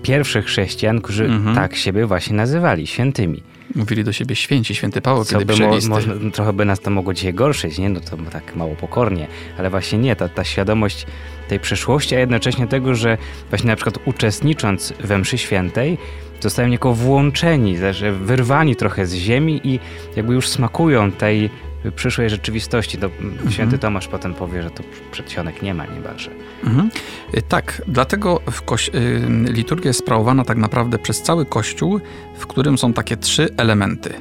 pierwszych 0.02 0.44
chrześcijan, 0.44 1.00
którzy 1.00 1.24
mhm. 1.24 1.56
tak 1.56 1.76
siebie 1.76 2.06
właśnie 2.06 2.36
nazywali 2.36 2.86
świętymi. 2.86 3.42
Mówili 3.74 4.04
do 4.04 4.12
siebie 4.12 4.36
święci, 4.36 4.74
święty 4.74 5.00
Paweł, 5.00 5.24
Co 5.24 5.38
kiedy 5.38 5.44
by 5.44 5.66
mo, 5.66 5.78
można, 5.88 6.14
Trochę 6.32 6.52
by 6.52 6.64
nas 6.64 6.80
to 6.80 6.90
mogło 6.90 7.14
dzisiaj 7.14 7.34
gorszyć, 7.34 7.78
nie? 7.78 7.88
No 7.88 8.00
to 8.00 8.16
tak 8.16 8.56
mało 8.56 8.76
pokornie, 8.76 9.26
ale 9.58 9.70
właśnie 9.70 9.98
nie, 9.98 10.16
ta, 10.16 10.28
ta 10.28 10.44
świadomość 10.44 11.06
tej 11.48 11.60
przeszłości, 11.60 12.16
a 12.16 12.18
jednocześnie 12.18 12.66
tego, 12.66 12.94
że 12.94 13.18
właśnie 13.50 13.68
na 13.68 13.76
przykład 13.76 13.98
uczestnicząc 14.04 14.92
we 15.00 15.18
mszy 15.18 15.38
świętej, 15.38 15.98
zostają 16.40 16.68
niejako 16.68 16.94
włączeni, 16.94 17.76
że 17.92 18.12
wyrwani 18.12 18.76
trochę 18.76 19.06
z 19.06 19.14
ziemi 19.14 19.60
i 19.64 19.80
jakby 20.16 20.34
już 20.34 20.48
smakują 20.48 21.12
tej 21.12 21.50
przyszłej 21.92 22.30
rzeczywistości. 22.30 22.98
To 22.98 23.06
mhm. 23.06 23.50
Święty 23.50 23.78
Tomasz 23.78 24.08
potem 24.08 24.34
powie, 24.34 24.62
że 24.62 24.70
to 24.70 24.82
przedsionek 25.12 25.62
nie 25.62 25.74
ma 25.74 25.86
niemalże. 25.86 26.30
Mhm. 26.64 26.90
Y, 27.34 27.42
tak, 27.42 27.82
dlatego 27.88 28.40
y, 28.94 29.52
liturgia 29.52 29.88
jest 29.88 30.00
sprawowana 30.00 30.44
tak 30.44 30.58
naprawdę 30.58 30.98
przez 30.98 31.22
cały 31.22 31.46
Kościół, 31.46 32.00
w 32.38 32.46
którym 32.46 32.78
są 32.78 32.92
takie 32.92 33.16
trzy 33.16 33.48
elementy. 33.56 34.14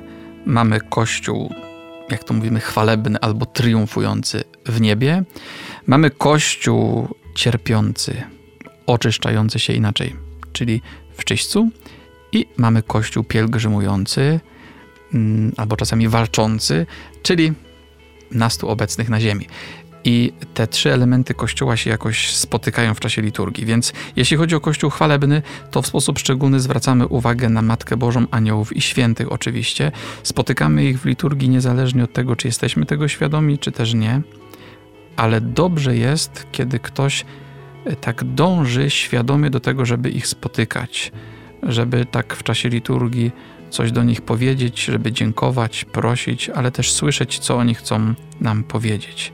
Mamy 0.46 0.80
Kościół, 0.80 1.54
jak 2.10 2.24
to 2.24 2.34
mówimy, 2.34 2.60
chwalebny 2.60 3.20
albo 3.20 3.46
triumfujący 3.46 4.44
w 4.66 4.82
niebie. 4.82 5.24
Mamy 5.88 6.10
Kościół 6.10 7.08
cierpiący, 7.36 8.24
oczyszczający 8.86 9.60
się 9.60 9.74
inaczej, 9.74 10.16
czyli 10.54 10.82
w 11.18 11.26
czyśćcu. 11.26 11.70
I 12.32 12.46
mamy 12.58 12.84
kościół 12.84 13.24
pielgrzymujący, 13.24 14.40
albo 15.58 15.76
czasami 15.78 16.08
walczący, 16.08 16.86
czyli 17.24 17.54
nas 18.32 18.58
tu 18.58 18.70
obecnych 18.70 19.10
na 19.10 19.20
ziemi. 19.20 19.48
i 20.08 20.34
te 20.54 20.68
trzy 20.68 20.94
elementy 20.94 21.34
Kościoła 21.34 21.78
się 21.78 21.90
jakoś 21.90 22.36
spotykają 22.36 22.94
w 22.94 23.00
czasie 23.00 23.22
liturgii. 23.22 23.66
Więc 23.66 23.94
jeśli 24.16 24.38
chodzi 24.38 24.56
o 24.56 24.60
Kościół 24.60 24.90
chwalebny, 24.90 25.42
to 25.72 25.82
w 25.82 25.88
sposób 25.88 26.20
szczególny 26.20 26.60
zwracamy 26.60 27.08
uwagę 27.08 27.50
na 27.50 27.62
Matkę 27.62 27.98
Bożą, 27.98 28.26
aniołów 28.32 28.76
i 28.76 28.82
świętych 28.82 29.32
oczywiście. 29.32 29.92
Spotykamy 30.24 30.86
ich 30.86 31.00
w 31.00 31.06
liturgii 31.06 31.50
niezależnie 31.50 32.04
od 32.04 32.14
tego, 32.14 32.36
czy 32.36 32.48
jesteśmy 32.48 32.86
tego 32.86 33.08
świadomi, 33.08 33.60
czy 33.60 33.72
też 33.72 33.94
nie. 33.94 34.22
Ale 35.16 35.42
dobrze 35.42 35.98
jest, 35.98 36.48
kiedy 36.52 36.80
ktoś 36.80 37.26
e, 37.86 37.96
tak 37.96 38.24
dąży 38.24 38.90
świadomie 38.90 39.50
do 39.50 39.60
tego, 39.60 39.86
żeby 39.86 40.10
ich 40.10 40.28
spotykać, 40.28 41.12
żeby 41.64 42.06
tak 42.06 42.36
w 42.36 42.44
czasie 42.44 42.70
liturgii 42.70 43.32
coś 43.76 43.92
do 43.92 44.04
nich 44.04 44.22
powiedzieć, 44.22 44.86
żeby 44.86 45.12
dziękować, 45.12 45.86
prosić, 45.86 46.50
ale 46.50 46.72
też 46.72 46.92
słyszeć, 46.92 47.40
co 47.40 47.56
oni 47.56 47.76
chcą 47.76 48.14
nam 48.42 48.64
powiedzieć. 48.64 49.34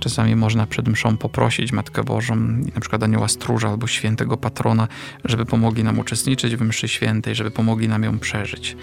Czasami 0.00 0.36
można 0.36 0.66
przed 0.66 0.88
mszą 0.88 1.16
poprosić 1.16 1.72
Matkę 1.72 2.04
Bożą, 2.04 2.36
na 2.74 2.80
przykład 2.80 3.02
anioła 3.02 3.28
stróża 3.28 3.68
albo 3.68 3.86
świętego 3.86 4.36
patrona, 4.36 4.88
żeby 5.24 5.46
pomogli 5.46 5.84
nam 5.84 5.98
uczestniczyć 5.98 6.56
w 6.56 6.60
mszy 6.60 6.88
świętej, 6.88 7.34
żeby 7.34 7.50
pomogli 7.50 7.88
nam 7.88 8.02
ją 8.02 8.18
przeżyć. 8.18 8.76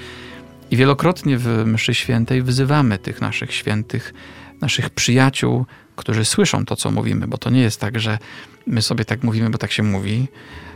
I 0.72 0.78
wielokrotnie 0.78 1.38
w 1.38 1.64
mszy 1.66 1.94
świętej 1.94 2.42
wyzywamy 2.42 2.98
tych 2.98 3.22
naszych 3.22 3.54
świętych, 3.54 4.14
naszych 4.62 4.90
przyjaciół, 4.90 5.66
którzy 5.96 6.26
słyszą 6.26 6.66
to, 6.66 6.76
co 6.76 6.92
mówimy, 6.92 7.28
bo 7.28 7.38
to 7.38 7.50
nie 7.50 7.62
jest 7.62 7.80
tak, 7.80 8.00
że 8.00 8.18
my 8.68 8.82
sobie 8.82 9.06
tak 9.06 9.24
mówimy, 9.24 9.50
bo 9.50 9.58
tak 9.58 9.72
się 9.72 9.84
mówi, 9.84 10.28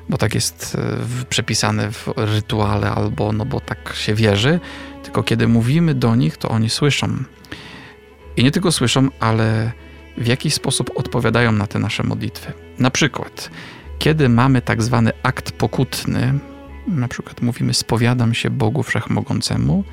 bo 0.09 0.17
tak 0.17 0.35
jest 0.35 0.77
e, 1.21 1.25
przepisane 1.25 1.91
w 1.91 2.13
rytuale 2.17 2.91
albo 2.91 3.31
no 3.31 3.45
bo 3.45 3.59
tak 3.59 3.93
się 3.95 4.13
wierzy, 4.13 4.59
tylko 5.03 5.23
kiedy 5.23 5.47
mówimy 5.47 5.93
do 5.93 6.15
nich, 6.15 6.37
to 6.37 6.49
oni 6.49 6.69
słyszą. 6.69 7.23
I 8.37 8.43
nie 8.43 8.51
tylko 8.51 8.71
słyszą, 8.71 9.07
ale 9.19 9.71
w 10.17 10.27
jakiś 10.27 10.53
sposób 10.53 10.91
odpowiadają 10.95 11.51
na 11.51 11.67
te 11.67 11.79
nasze 11.79 12.03
modlitwy. 12.03 12.53
Na 12.79 12.91
przykład, 12.91 13.49
kiedy 13.99 14.29
mamy 14.29 14.61
tak 14.61 14.83
zwany 14.83 15.11
akt 15.23 15.51
pokutny, 15.51 16.33
na 16.87 17.07
przykład 17.07 17.41
mówimy 17.41 17.73
spowiadam 17.73 18.33
się 18.33 18.49
Bogu 18.49 18.83
Wszechmogącemu, 18.83 19.83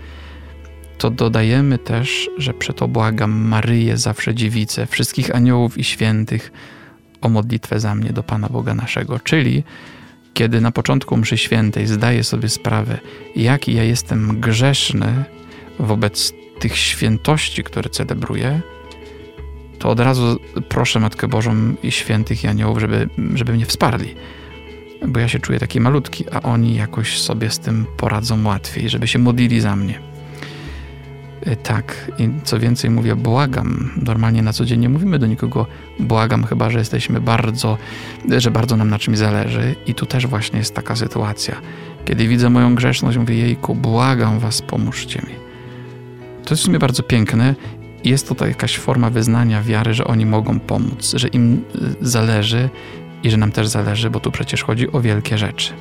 to 0.99 1.11
dodajemy 1.11 1.79
też, 1.79 2.31
że 2.39 2.55
przeto 2.55 2.89
błagam 2.89 3.31
Maryję, 3.33 3.97
zawsze 3.97 4.35
dziewicę, 4.35 4.87
wszystkich 4.87 5.35
aniołów 5.35 5.79
i 5.79 5.85
świętych 5.85 6.53
o 7.21 7.29
modlitwę 7.29 7.81
za 7.81 7.95
mnie 7.95 8.13
do 8.13 8.23
Pana 8.23 8.49
Boga 8.49 8.75
naszego. 8.75 9.19
Czyli 9.19 9.65
kiedy 10.35 10.61
na 10.61 10.73
początku 10.73 11.17
mszy 11.17 11.39
świętej 11.39 11.87
zdaję 11.87 12.25
sobie 12.25 12.49
sprawę, 12.49 12.99
jaki 13.37 13.75
ja 13.75 13.85
jestem 13.85 14.41
grzeszny 14.41 15.25
wobec 15.79 16.33
tych 16.59 16.77
świętości, 16.77 17.65
które 17.65 17.91
celebruję, 17.91 18.61
to 19.79 19.91
od 19.91 20.01
razu 20.01 20.39
proszę 20.69 21.01
Matkę 21.01 21.29
Bożą 21.29 21.75
i 21.83 21.93
świętych 21.93 22.45
i 22.45 22.47
aniołów, 22.47 22.81
żeby, 22.81 23.09
żeby 23.35 23.53
mnie 23.53 23.67
wsparli. 23.67 24.15
Bo 25.07 25.21
ja 25.21 25.29
się 25.29 25.39
czuję 25.39 25.59
taki 25.59 25.81
malutki, 25.81 26.25
a 26.33 26.43
oni 26.43 26.75
jakoś 26.75 27.21
sobie 27.21 27.51
z 27.51 27.59
tym 27.59 27.87
poradzą 27.97 28.47
łatwiej, 28.47 28.89
żeby 28.89 29.09
się 29.09 29.19
modlili 29.19 29.61
za 29.61 29.77
mnie. 29.77 30.12
E, 31.47 31.57
tak, 31.57 32.13
i 32.19 32.31
co 32.45 32.59
więcej 32.59 32.91
mówię, 32.91 33.17
błagam. 33.17 33.91
Normalnie 34.03 34.43
na 34.43 34.53
co 34.53 34.65
dzień 34.65 34.81
nie 34.81 34.89
mówimy 34.89 35.19
do 35.19 35.27
nikogo 35.27 35.67
błagam, 36.01 36.45
chyba 36.45 36.71
że 36.71 36.79
jesteśmy 36.79 37.21
bardzo, 37.21 37.79
że 38.39 38.51
bardzo 38.51 38.77
nam 38.77 38.91
na 38.91 38.99
czymś 38.99 39.19
zależy. 39.19 39.75
I 39.87 39.95
tu 39.95 40.07
też 40.07 40.27
właśnie 40.27 40.59
jest 40.59 40.75
taka 40.75 40.97
sytuacja. 40.97 41.57
Kiedy 42.05 42.29
widzę 42.29 42.51
moją 42.51 42.75
grzeszność, 42.75 43.19
mówię 43.19 43.37
jejku, 43.37 43.75
błagam 43.75 44.39
was, 44.39 44.63
pomóżcie 44.63 45.19
mi. 45.19 45.35
To 46.45 46.55
jest 46.55 46.63
w 46.63 46.67
sumie 46.67 46.79
bardzo 46.79 47.03
piękne 47.03 47.55
jest 48.05 48.35
to 48.37 48.47
jakaś 48.47 48.79
forma 48.79 49.11
wyznania 49.11 49.63
wiary, 49.63 49.95
że 49.95 50.05
oni 50.05 50.27
mogą 50.27 50.61
pomóc, 50.61 51.15
że 51.17 51.29
im 51.29 51.55
y, 51.55 51.61
zależy 52.01 52.69
i 53.23 53.31
że 53.31 53.37
nam 53.37 53.53
też 53.53 53.69
zależy, 53.69 54.11
bo 54.11 54.21
tu 54.21 54.31
przecież 54.31 54.63
chodzi 54.65 54.93
o 54.93 55.01
wielkie 55.01 55.39
rzeczy. 55.39 55.73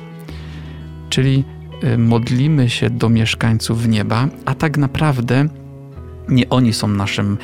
Czyli 1.10 1.44
modlimy 1.98 2.70
się 2.70 2.90
do 2.90 3.08
mieszkańców 3.08 3.88
nieba, 3.88 4.28
a 4.44 4.54
tak 4.54 4.78
naprawdę 4.78 5.48
nie 6.28 6.48
oni 6.48 6.72
są 6.72 6.88
naszym 6.88 7.38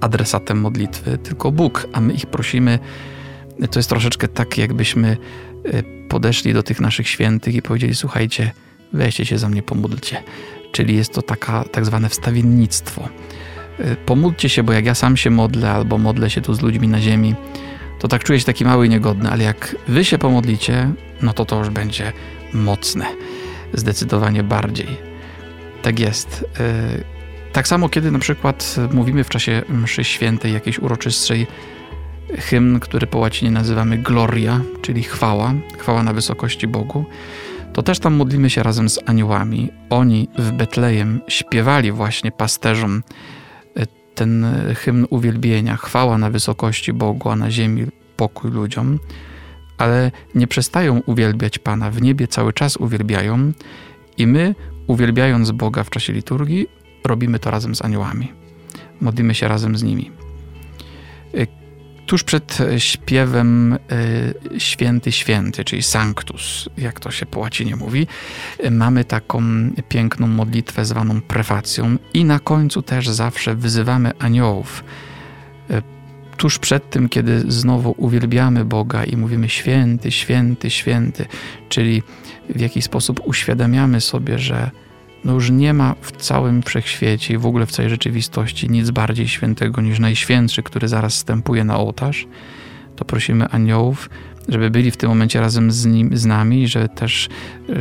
adresatem 0.00 0.60
modlitwy, 0.60 1.18
tylko 1.18 1.52
Bóg, 1.52 1.86
a 1.92 2.00
my 2.00 2.12
ich 2.12 2.26
prosimy. 2.26 2.78
To 3.70 3.78
jest 3.78 3.88
troszeczkę 3.88 4.28
tak, 4.28 4.58
jakbyśmy 4.58 5.16
y, 5.66 5.84
podeszli 6.08 6.52
do 6.52 6.62
tych 6.62 6.80
naszych 6.80 7.08
świętych 7.08 7.54
i 7.54 7.62
powiedzieli: 7.62 7.94
Słuchajcie, 7.94 8.50
weźcie 8.92 9.26
się 9.26 9.38
za 9.38 9.48
mnie, 9.48 9.62
pomódlcie. 9.62 10.22
Czyli 10.72 10.96
jest 10.96 11.12
to 11.12 11.22
taka, 11.22 11.64
tak 11.64 11.86
zwane 11.86 12.08
wstawiennictwo. 12.08 13.08
Y, 13.80 13.96
pomódlcie 14.06 14.48
się, 14.48 14.62
bo 14.62 14.72
jak 14.72 14.86
ja 14.86 14.94
sam 14.94 15.16
się 15.16 15.30
modlę 15.30 15.70
albo 15.70 15.98
modlę 15.98 16.30
się 16.30 16.40
tu 16.40 16.54
z 16.54 16.60
ludźmi 16.60 16.88
na 16.88 17.00
ziemi, 17.00 17.34
to 17.98 18.08
tak 18.08 18.24
czuję 18.24 18.40
się 18.40 18.46
taki 18.46 18.64
mały 18.64 18.86
i 18.86 18.88
niegodny, 18.88 19.30
ale 19.30 19.44
jak 19.44 19.76
wy 19.88 20.04
się 20.04 20.18
pomodlicie, 20.18 20.90
no 21.22 21.32
to 21.32 21.44
to 21.44 21.58
już 21.58 21.70
będzie 21.70 22.12
mocne. 22.52 23.06
Zdecydowanie 23.74 24.42
bardziej. 24.42 24.86
Tak 25.82 26.00
jest. 26.00 26.44
Y, 26.60 27.52
tak 27.52 27.68
samo, 27.68 27.88
kiedy 27.88 28.10
na 28.10 28.18
przykład 28.18 28.76
mówimy 28.92 29.24
w 29.24 29.28
czasie 29.28 29.62
mszy 29.68 30.04
świętej, 30.04 30.52
jakiejś 30.52 30.78
uroczystszej, 30.78 31.46
hymn, 32.38 32.80
który 32.80 33.06
po 33.06 33.18
łacinie 33.18 33.50
nazywamy 33.50 33.98
Gloria, 33.98 34.60
czyli 34.82 35.02
chwała, 35.02 35.54
chwała 35.78 36.02
na 36.02 36.12
wysokości 36.12 36.68
Bogu, 36.68 37.04
to 37.72 37.82
też 37.82 37.98
tam 37.98 38.14
modlimy 38.14 38.50
się 38.50 38.62
razem 38.62 38.88
z 38.88 38.98
aniołami. 39.06 39.70
Oni 39.90 40.28
w 40.38 40.52
Betlejem 40.52 41.20
śpiewali 41.28 41.92
właśnie 41.92 42.32
pasterzom 42.32 43.02
ten 44.14 44.46
hymn 44.76 45.06
uwielbienia, 45.10 45.76
chwała 45.76 46.18
na 46.18 46.30
wysokości 46.30 46.92
Bogu, 46.92 47.30
a 47.30 47.36
na 47.36 47.50
ziemi 47.50 47.86
pokój 48.16 48.50
ludziom, 48.50 48.98
ale 49.82 50.10
nie 50.34 50.46
przestają 50.46 51.02
uwielbiać 51.06 51.58
Pana. 51.58 51.90
W 51.90 52.02
niebie 52.02 52.28
cały 52.28 52.52
czas 52.52 52.76
uwielbiają 52.76 53.52
i 54.18 54.26
my, 54.26 54.54
uwielbiając 54.86 55.50
Boga 55.50 55.84
w 55.84 55.90
czasie 55.90 56.12
liturgii, 56.12 56.66
robimy 57.04 57.38
to 57.38 57.50
razem 57.50 57.74
z 57.74 57.82
aniołami. 57.82 58.32
Modlimy 59.00 59.34
się 59.34 59.48
razem 59.48 59.76
z 59.76 59.82
nimi. 59.82 60.10
Tuż 62.06 62.24
przed 62.24 62.58
śpiewem 62.78 63.72
e, 63.72 63.78
Święty 64.60 65.12
Święty, 65.12 65.64
czyli 65.64 65.82
Sanctus, 65.82 66.68
jak 66.78 67.00
to 67.00 67.10
się 67.10 67.26
po 67.26 67.40
łacinie 67.40 67.76
mówi, 67.76 68.06
mamy 68.70 69.04
taką 69.04 69.42
piękną 69.88 70.26
modlitwę 70.26 70.84
zwaną 70.84 71.20
prefacją 71.20 71.96
i 72.14 72.24
na 72.24 72.38
końcu 72.38 72.82
też 72.82 73.08
zawsze 73.08 73.54
wyzywamy 73.54 74.18
aniołów. 74.18 74.84
Tuż 76.36 76.58
przed 76.58 76.90
tym, 76.90 77.08
kiedy 77.08 77.52
znowu 77.52 77.94
uwielbiamy 77.96 78.64
Boga 78.64 79.04
i 79.04 79.16
mówimy 79.16 79.48
święty, 79.48 80.10
święty, 80.10 80.70
święty, 80.70 81.26
czyli 81.68 82.02
w 82.48 82.60
jakiś 82.60 82.84
sposób 82.84 83.20
uświadamiamy 83.24 84.00
sobie, 84.00 84.38
że 84.38 84.70
no 85.24 85.32
już 85.32 85.50
nie 85.50 85.74
ma 85.74 85.94
w 86.00 86.12
całym 86.12 86.62
wszechświecie 86.62 87.34
i 87.34 87.38
w 87.38 87.46
ogóle 87.46 87.66
w 87.66 87.70
całej 87.70 87.90
rzeczywistości 87.90 88.70
nic 88.70 88.90
bardziej 88.90 89.28
świętego 89.28 89.82
niż 89.82 89.98
Najświętszy, 89.98 90.62
który 90.62 90.88
zaraz 90.88 91.14
wstępuje 91.14 91.64
na 91.64 91.76
ołtarz, 91.76 92.26
to 92.96 93.04
prosimy 93.04 93.48
aniołów, 93.48 94.10
żeby 94.48 94.70
byli 94.70 94.90
w 94.90 94.96
tym 94.96 95.08
momencie 95.08 95.40
razem 95.40 95.72
z, 95.72 95.86
nim, 95.86 96.16
z 96.16 96.26
nami, 96.26 96.68
że 96.68 96.88
też, 96.88 97.28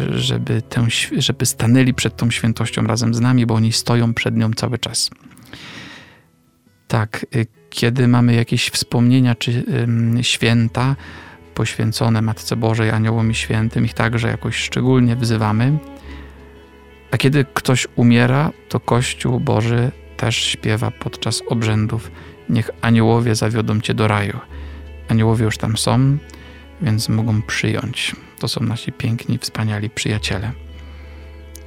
żeby, 0.09 0.61
tę, 0.61 0.87
żeby 1.17 1.45
stanęli 1.45 1.93
przed 1.93 2.15
tą 2.15 2.31
świętością 2.31 2.83
razem 2.83 3.13
z 3.13 3.19
nami, 3.19 3.45
bo 3.45 3.53
oni 3.53 3.71
stoją 3.71 4.13
przed 4.13 4.37
nią 4.37 4.53
cały 4.53 4.79
czas. 4.79 5.09
Tak, 6.87 7.25
y, 7.35 7.60
kiedy 7.71 8.07
mamy 8.07 8.33
jakieś 8.33 8.69
wspomnienia 8.69 9.35
czy 9.35 9.63
święta 10.21 10.95
poświęcone 11.53 12.21
Matce 12.21 12.55
Bożej, 12.55 12.89
aniołom 12.89 13.31
i 13.31 13.35
świętym, 13.35 13.85
ich 13.85 13.93
także 13.93 14.27
jakoś 14.27 14.55
szczególnie 14.55 15.15
wzywamy, 15.15 15.77
a 17.11 17.17
kiedy 17.17 17.45
ktoś 17.53 17.87
umiera, 17.95 18.51
to 18.69 18.79
Kościół 18.79 19.39
Boży 19.39 19.91
też 20.17 20.35
śpiewa 20.35 20.91
podczas 20.91 21.41
obrzędów: 21.47 22.11
Niech 22.49 22.69
aniołowie 22.81 23.35
zawiodą 23.35 23.81
cię 23.81 23.93
do 23.93 24.07
raju. 24.07 24.39
Aniołowie 25.09 25.45
już 25.45 25.57
tam 25.57 25.77
są, 25.77 26.17
więc 26.81 27.09
mogą 27.09 27.41
przyjąć. 27.41 28.15
To 28.39 28.47
są 28.47 28.63
nasi 28.63 28.91
piękni, 28.91 29.37
wspaniali 29.37 29.89
przyjaciele. 29.89 30.51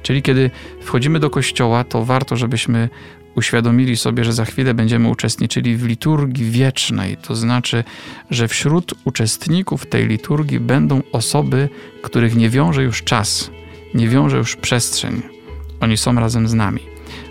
Czyli 0.03 0.21
kiedy 0.21 0.51
wchodzimy 0.81 1.19
do 1.19 1.29
kościoła, 1.29 1.83
to 1.83 2.05
warto, 2.05 2.35
żebyśmy 2.35 2.89
uświadomili 3.35 3.97
sobie, 3.97 4.23
że 4.23 4.33
za 4.33 4.45
chwilę 4.45 4.73
będziemy 4.73 5.09
uczestniczyli 5.09 5.77
w 5.77 5.85
liturgii 5.85 6.51
wiecznej. 6.51 7.17
To 7.17 7.35
znaczy, 7.35 7.83
że 8.31 8.47
wśród 8.47 8.93
uczestników 9.03 9.85
tej 9.85 10.07
liturgii 10.07 10.59
będą 10.59 11.01
osoby, 11.11 11.69
których 12.01 12.35
nie 12.35 12.49
wiąże 12.49 12.83
już 12.83 13.03
czas, 13.03 13.51
nie 13.93 14.07
wiąże 14.07 14.37
już 14.37 14.55
przestrzeń 14.55 15.35
oni 15.79 15.97
są 15.97 16.15
razem 16.15 16.47
z 16.47 16.53
nami. 16.53 16.81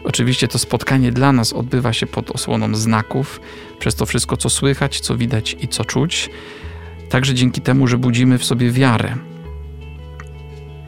Oczywiście 0.05 0.49
to 0.49 0.59
spotkanie 0.59 1.13
dla 1.13 1.33
nas 1.33 1.53
odbywa 1.53 1.93
się 1.93 2.07
pod 2.07 2.31
osłoną 2.31 2.75
znaków, 2.75 3.41
przez 3.79 3.95
to 3.95 4.07
wszystko, 4.07 4.37
co 4.37 4.51
słychać, 4.51 5.01
co 5.01 5.17
widać 5.17 5.57
i 5.61 5.69
co 5.69 5.85
czuć. 5.85 6.31
Także 7.11 7.35
dzięki 7.35 7.61
temu, 7.61 7.87
że 7.87 7.99
budzimy 7.99 8.39
w 8.39 8.45
sobie 8.45 8.71
wiarę. 8.71 9.17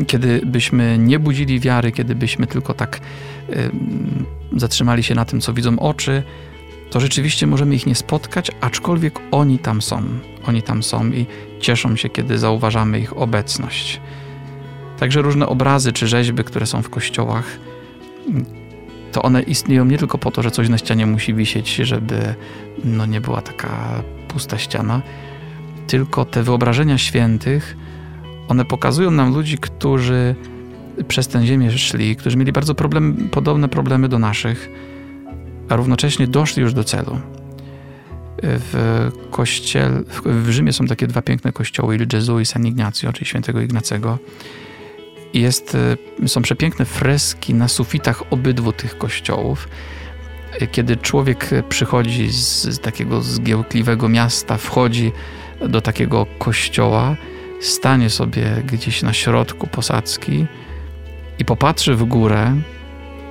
Kiedy 0.06 0.40
byśmy 0.46 0.98
nie 0.98 1.18
budzili 1.18 1.60
wiary, 1.60 1.92
kiedy 1.92 2.14
byśmy 2.14 2.46
tylko 2.46 2.74
tak 2.74 3.00
zatrzymali 4.56 5.02
się 5.02 5.14
na 5.14 5.24
tym, 5.24 5.40
co 5.40 5.52
widzą 5.52 5.78
oczy, 5.78 6.22
to 6.90 7.00
rzeczywiście 7.00 7.46
możemy 7.46 7.74
ich 7.74 7.86
nie 7.86 7.94
spotkać, 7.94 8.50
aczkolwiek 8.60 9.20
oni 9.30 9.58
tam 9.58 9.82
są. 9.82 10.02
Oni 10.46 10.62
tam 10.62 10.82
są 10.82 11.06
i 11.10 11.26
cieszą 11.60 11.96
się, 11.96 12.08
kiedy 12.08 12.38
zauważamy 12.38 13.00
ich 13.00 13.18
obecność. 13.18 14.00
Także 14.98 15.22
różne 15.22 15.46
obrazy 15.46 15.92
czy 15.92 16.06
rzeźby, 16.06 16.44
które 16.44 16.66
są 16.66 16.82
w 16.82 16.90
kościołach, 16.90 17.58
to 19.12 19.22
one 19.22 19.42
istnieją 19.42 19.84
nie 19.84 19.98
tylko 19.98 20.18
po 20.18 20.30
to, 20.30 20.42
że 20.42 20.50
coś 20.50 20.68
na 20.68 20.78
ścianie 20.78 21.06
musi 21.06 21.34
wisieć, 21.34 21.74
żeby 21.74 22.34
no, 22.84 23.06
nie 23.06 23.20
była 23.20 23.42
taka 23.42 24.02
pusta 24.28 24.58
ściana, 24.58 25.02
tylko 25.86 26.24
te 26.24 26.42
wyobrażenia 26.42 26.98
świętych, 26.98 27.76
one 28.48 28.64
pokazują 28.64 29.10
nam 29.10 29.34
ludzi, 29.34 29.58
którzy 29.58 30.34
przez 31.08 31.28
tę 31.28 31.46
ziemię 31.46 31.70
szli, 31.70 32.16
którzy 32.16 32.36
mieli 32.36 32.52
bardzo 32.52 32.74
problem, 32.74 33.28
podobne 33.30 33.68
problemy 33.68 34.08
do 34.08 34.18
naszych, 34.18 34.70
a 35.68 35.76
równocześnie 35.76 36.26
doszli 36.26 36.62
już 36.62 36.74
do 36.74 36.84
celu. 36.84 37.20
W 38.42 39.10
kościele, 39.30 40.02
w 40.24 40.50
Rzymie 40.50 40.72
są 40.72 40.86
takie 40.86 41.06
dwa 41.06 41.22
piękne 41.22 41.52
kościoły, 41.52 41.96
Il 41.96 42.06
Gesù 42.06 42.40
i 42.40 42.46
San 42.46 42.66
Ignacio, 42.66 43.12
czyli 43.12 43.26
świętego 43.26 43.60
Ignacego. 43.60 44.18
Jest, 45.34 45.76
są 46.26 46.42
przepiękne 46.42 46.84
freski 46.84 47.54
na 47.54 47.68
sufitach 47.68 48.22
obydwu 48.32 48.72
tych 48.72 48.98
kościołów. 48.98 49.68
Kiedy 50.72 50.96
człowiek 50.96 51.50
przychodzi 51.68 52.28
z 52.30 52.80
takiego 52.80 53.22
zgiełkliwego 53.22 54.08
miasta, 54.08 54.56
wchodzi 54.56 55.12
do 55.68 55.80
takiego 55.80 56.26
kościoła, 56.38 57.16
stanie 57.60 58.10
sobie 58.10 58.62
gdzieś 58.72 59.02
na 59.02 59.12
środku 59.12 59.66
posadzki 59.66 60.46
i 61.38 61.44
popatrzy 61.44 61.94
w 61.94 62.04
górę, 62.04 62.54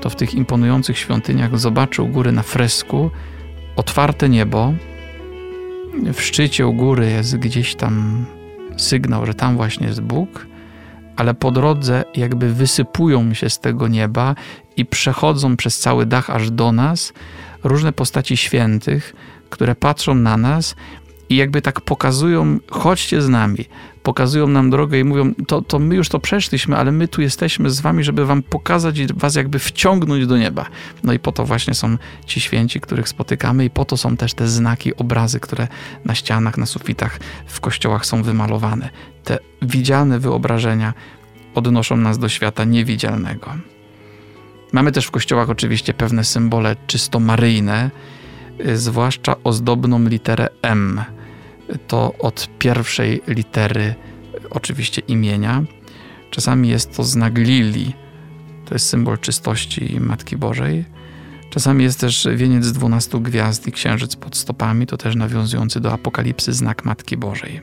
to 0.01 0.09
w 0.09 0.15
tych 0.15 0.33
imponujących 0.33 0.97
świątyniach 0.97 1.59
zobaczył 1.59 2.07
góry 2.07 2.31
na 2.31 2.43
fresku, 2.43 3.11
otwarte 3.75 4.29
niebo. 4.29 4.73
W 6.13 6.21
szczycie 6.21 6.67
u 6.67 6.73
góry 6.73 7.09
jest 7.09 7.37
gdzieś 7.37 7.75
tam 7.75 8.25
sygnał, 8.77 9.25
że 9.25 9.33
tam 9.33 9.55
właśnie 9.55 9.87
jest 9.87 10.01
Bóg, 10.01 10.47
ale 11.15 11.33
po 11.33 11.51
drodze 11.51 12.03
jakby 12.15 12.53
wysypują 12.53 13.33
się 13.33 13.49
z 13.49 13.59
tego 13.59 13.87
nieba 13.87 14.35
i 14.77 14.85
przechodzą 14.85 15.57
przez 15.57 15.79
cały 15.79 16.05
dach 16.05 16.29
aż 16.29 16.51
do 16.51 16.71
nas 16.71 17.13
różne 17.63 17.93
postaci 17.93 18.37
świętych, 18.37 19.15
które 19.49 19.75
patrzą 19.75 20.15
na 20.15 20.37
nas 20.37 20.75
i 21.29 21.35
jakby 21.35 21.61
tak 21.61 21.81
pokazują, 21.81 22.59
chodźcie 22.71 23.21
z 23.21 23.29
nami, 23.29 23.65
pokazują 24.03 24.47
nam 24.47 24.69
drogę 24.69 24.99
i 24.99 25.03
mówią, 25.03 25.33
to, 25.47 25.61
to 25.61 25.79
my 25.79 25.95
już 25.95 26.09
to 26.09 26.19
przeszliśmy, 26.19 26.77
ale 26.77 26.91
my 26.91 27.07
tu 27.07 27.21
jesteśmy 27.21 27.69
z 27.69 27.81
wami, 27.81 28.03
żeby 28.03 28.25
wam 28.25 28.43
pokazać 28.43 28.97
i 28.97 29.07
was 29.13 29.35
jakby 29.35 29.59
wciągnąć 29.59 30.27
do 30.27 30.37
nieba. 30.37 30.65
No 31.03 31.13
i 31.13 31.19
po 31.19 31.31
to 31.31 31.45
właśnie 31.45 31.73
są 31.73 31.97
ci 32.25 32.39
święci, 32.41 32.81
których 32.81 33.09
spotykamy 33.09 33.65
i 33.65 33.69
po 33.69 33.85
to 33.85 33.97
są 33.97 34.17
też 34.17 34.33
te 34.33 34.47
znaki, 34.47 34.95
obrazy, 34.95 35.39
które 35.39 35.67
na 36.05 36.15
ścianach, 36.15 36.57
na 36.57 36.65
sufitach, 36.65 37.19
w 37.47 37.59
kościołach 37.59 38.05
są 38.05 38.23
wymalowane. 38.23 38.89
Te 39.23 39.37
widzialne 39.61 40.19
wyobrażenia 40.19 40.93
odnoszą 41.55 41.97
nas 41.97 42.19
do 42.19 42.29
świata 42.29 42.63
niewidzialnego. 42.63 43.53
Mamy 44.71 44.91
też 44.91 45.05
w 45.05 45.11
kościołach 45.11 45.49
oczywiście 45.49 45.93
pewne 45.93 46.23
symbole 46.23 46.75
czysto 46.87 47.19
maryjne, 47.19 47.91
zwłaszcza 48.73 49.35
ozdobną 49.43 50.03
literę 50.03 50.47
M– 50.61 51.01
to 51.87 52.13
od 52.19 52.49
pierwszej 52.59 53.21
litery 53.27 53.95
oczywiście 54.49 55.01
imienia. 55.07 55.63
Czasami 56.31 56.69
jest 56.69 56.95
to 56.95 57.03
znak 57.03 57.37
lilii, 57.37 57.95
to 58.65 58.75
jest 58.75 58.89
symbol 58.89 59.17
czystości 59.17 59.97
Matki 59.99 60.37
Bożej. 60.37 60.85
Czasami 61.49 61.83
jest 61.83 61.99
też 61.99 62.27
wieniec 62.35 62.65
z 62.65 62.73
dwunastu 62.73 63.21
gwiazd 63.21 63.67
i 63.67 63.71
księżyc 63.71 64.15
pod 64.15 64.37
stopami, 64.37 64.87
to 64.87 64.97
też 64.97 65.15
nawiązujący 65.15 65.79
do 65.79 65.93
apokalipsy 65.93 66.53
znak 66.53 66.85
Matki 66.85 67.17
Bożej. 67.17 67.61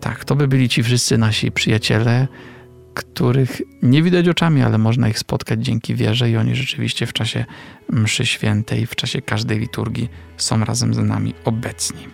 Tak, 0.00 0.24
to 0.24 0.36
by 0.36 0.48
byli 0.48 0.68
ci 0.68 0.82
wszyscy 0.82 1.18
nasi 1.18 1.52
przyjaciele, 1.52 2.28
których 2.94 3.62
nie 3.82 4.02
widać 4.02 4.28
oczami, 4.28 4.62
ale 4.62 4.78
można 4.78 5.08
ich 5.08 5.18
spotkać 5.18 5.64
dzięki 5.64 5.94
wierze 5.94 6.30
i 6.30 6.36
oni 6.36 6.54
rzeczywiście 6.54 7.06
w 7.06 7.12
czasie 7.12 7.44
mszy 7.88 8.26
świętej, 8.26 8.86
w 8.86 8.96
czasie 8.96 9.22
każdej 9.22 9.58
liturgii 9.58 10.08
są 10.36 10.64
razem 10.64 10.94
z 10.94 10.98
nami 10.98 11.34
obecni. 11.44 12.08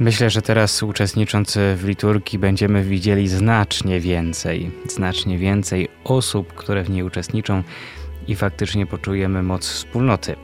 Myślę, 0.00 0.30
że 0.30 0.42
teraz 0.42 0.82
uczestnicząc 0.82 1.58
w 1.76 1.84
liturgii 1.84 2.38
będziemy 2.38 2.84
widzieli 2.84 3.28
znacznie 3.28 4.00
więcej, 4.00 4.70
znacznie 4.88 5.38
więcej 5.38 5.88
osób, 6.04 6.54
które 6.54 6.84
w 6.84 6.90
niej 6.90 7.02
uczestniczą 7.02 7.62
i 8.28 8.36
faktycznie 8.36 8.86
poczujemy 8.86 9.42
moc 9.42 9.68
wspólnoty. 9.68 10.36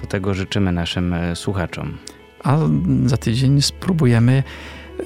Do 0.00 0.06
tego 0.06 0.34
życzymy 0.34 0.72
naszym 0.72 1.12
e, 1.12 1.36
słuchaczom. 1.36 1.98
A 2.44 2.58
za 3.06 3.16
tydzień 3.16 3.62
spróbujemy 3.62 4.42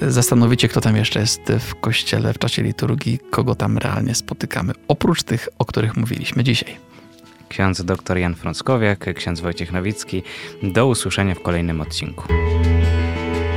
zastanowicie, 0.01 0.67
kto 0.67 0.81
tam 0.81 0.95
jeszcze 0.95 1.19
jest 1.19 1.41
w 1.59 1.75
kościele 1.75 2.33
w 2.33 2.39
czasie 2.39 2.63
liturgii, 2.63 3.19
kogo 3.31 3.55
tam 3.55 3.77
realnie 3.77 4.15
spotykamy, 4.15 4.73
oprócz 4.87 5.23
tych, 5.23 5.49
o 5.59 5.65
których 5.65 5.97
mówiliśmy 5.97 6.43
dzisiaj. 6.43 6.77
Ksiądz 7.49 7.83
dr 7.83 8.17
Jan 8.17 8.35
Frąckowiak, 8.35 9.13
ksiądz 9.15 9.39
Wojciech 9.39 9.71
Nowicki. 9.73 10.23
Do 10.63 10.87
usłyszenia 10.87 11.35
w 11.35 11.41
kolejnym 11.41 11.81
odcinku. 11.81 12.23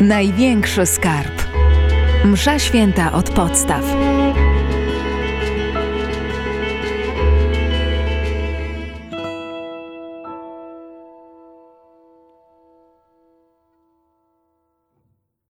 Największy 0.00 0.86
skarb. 0.86 1.42
Msza 2.24 2.58
święta 2.58 3.12
od 3.12 3.30
podstaw. 3.30 3.84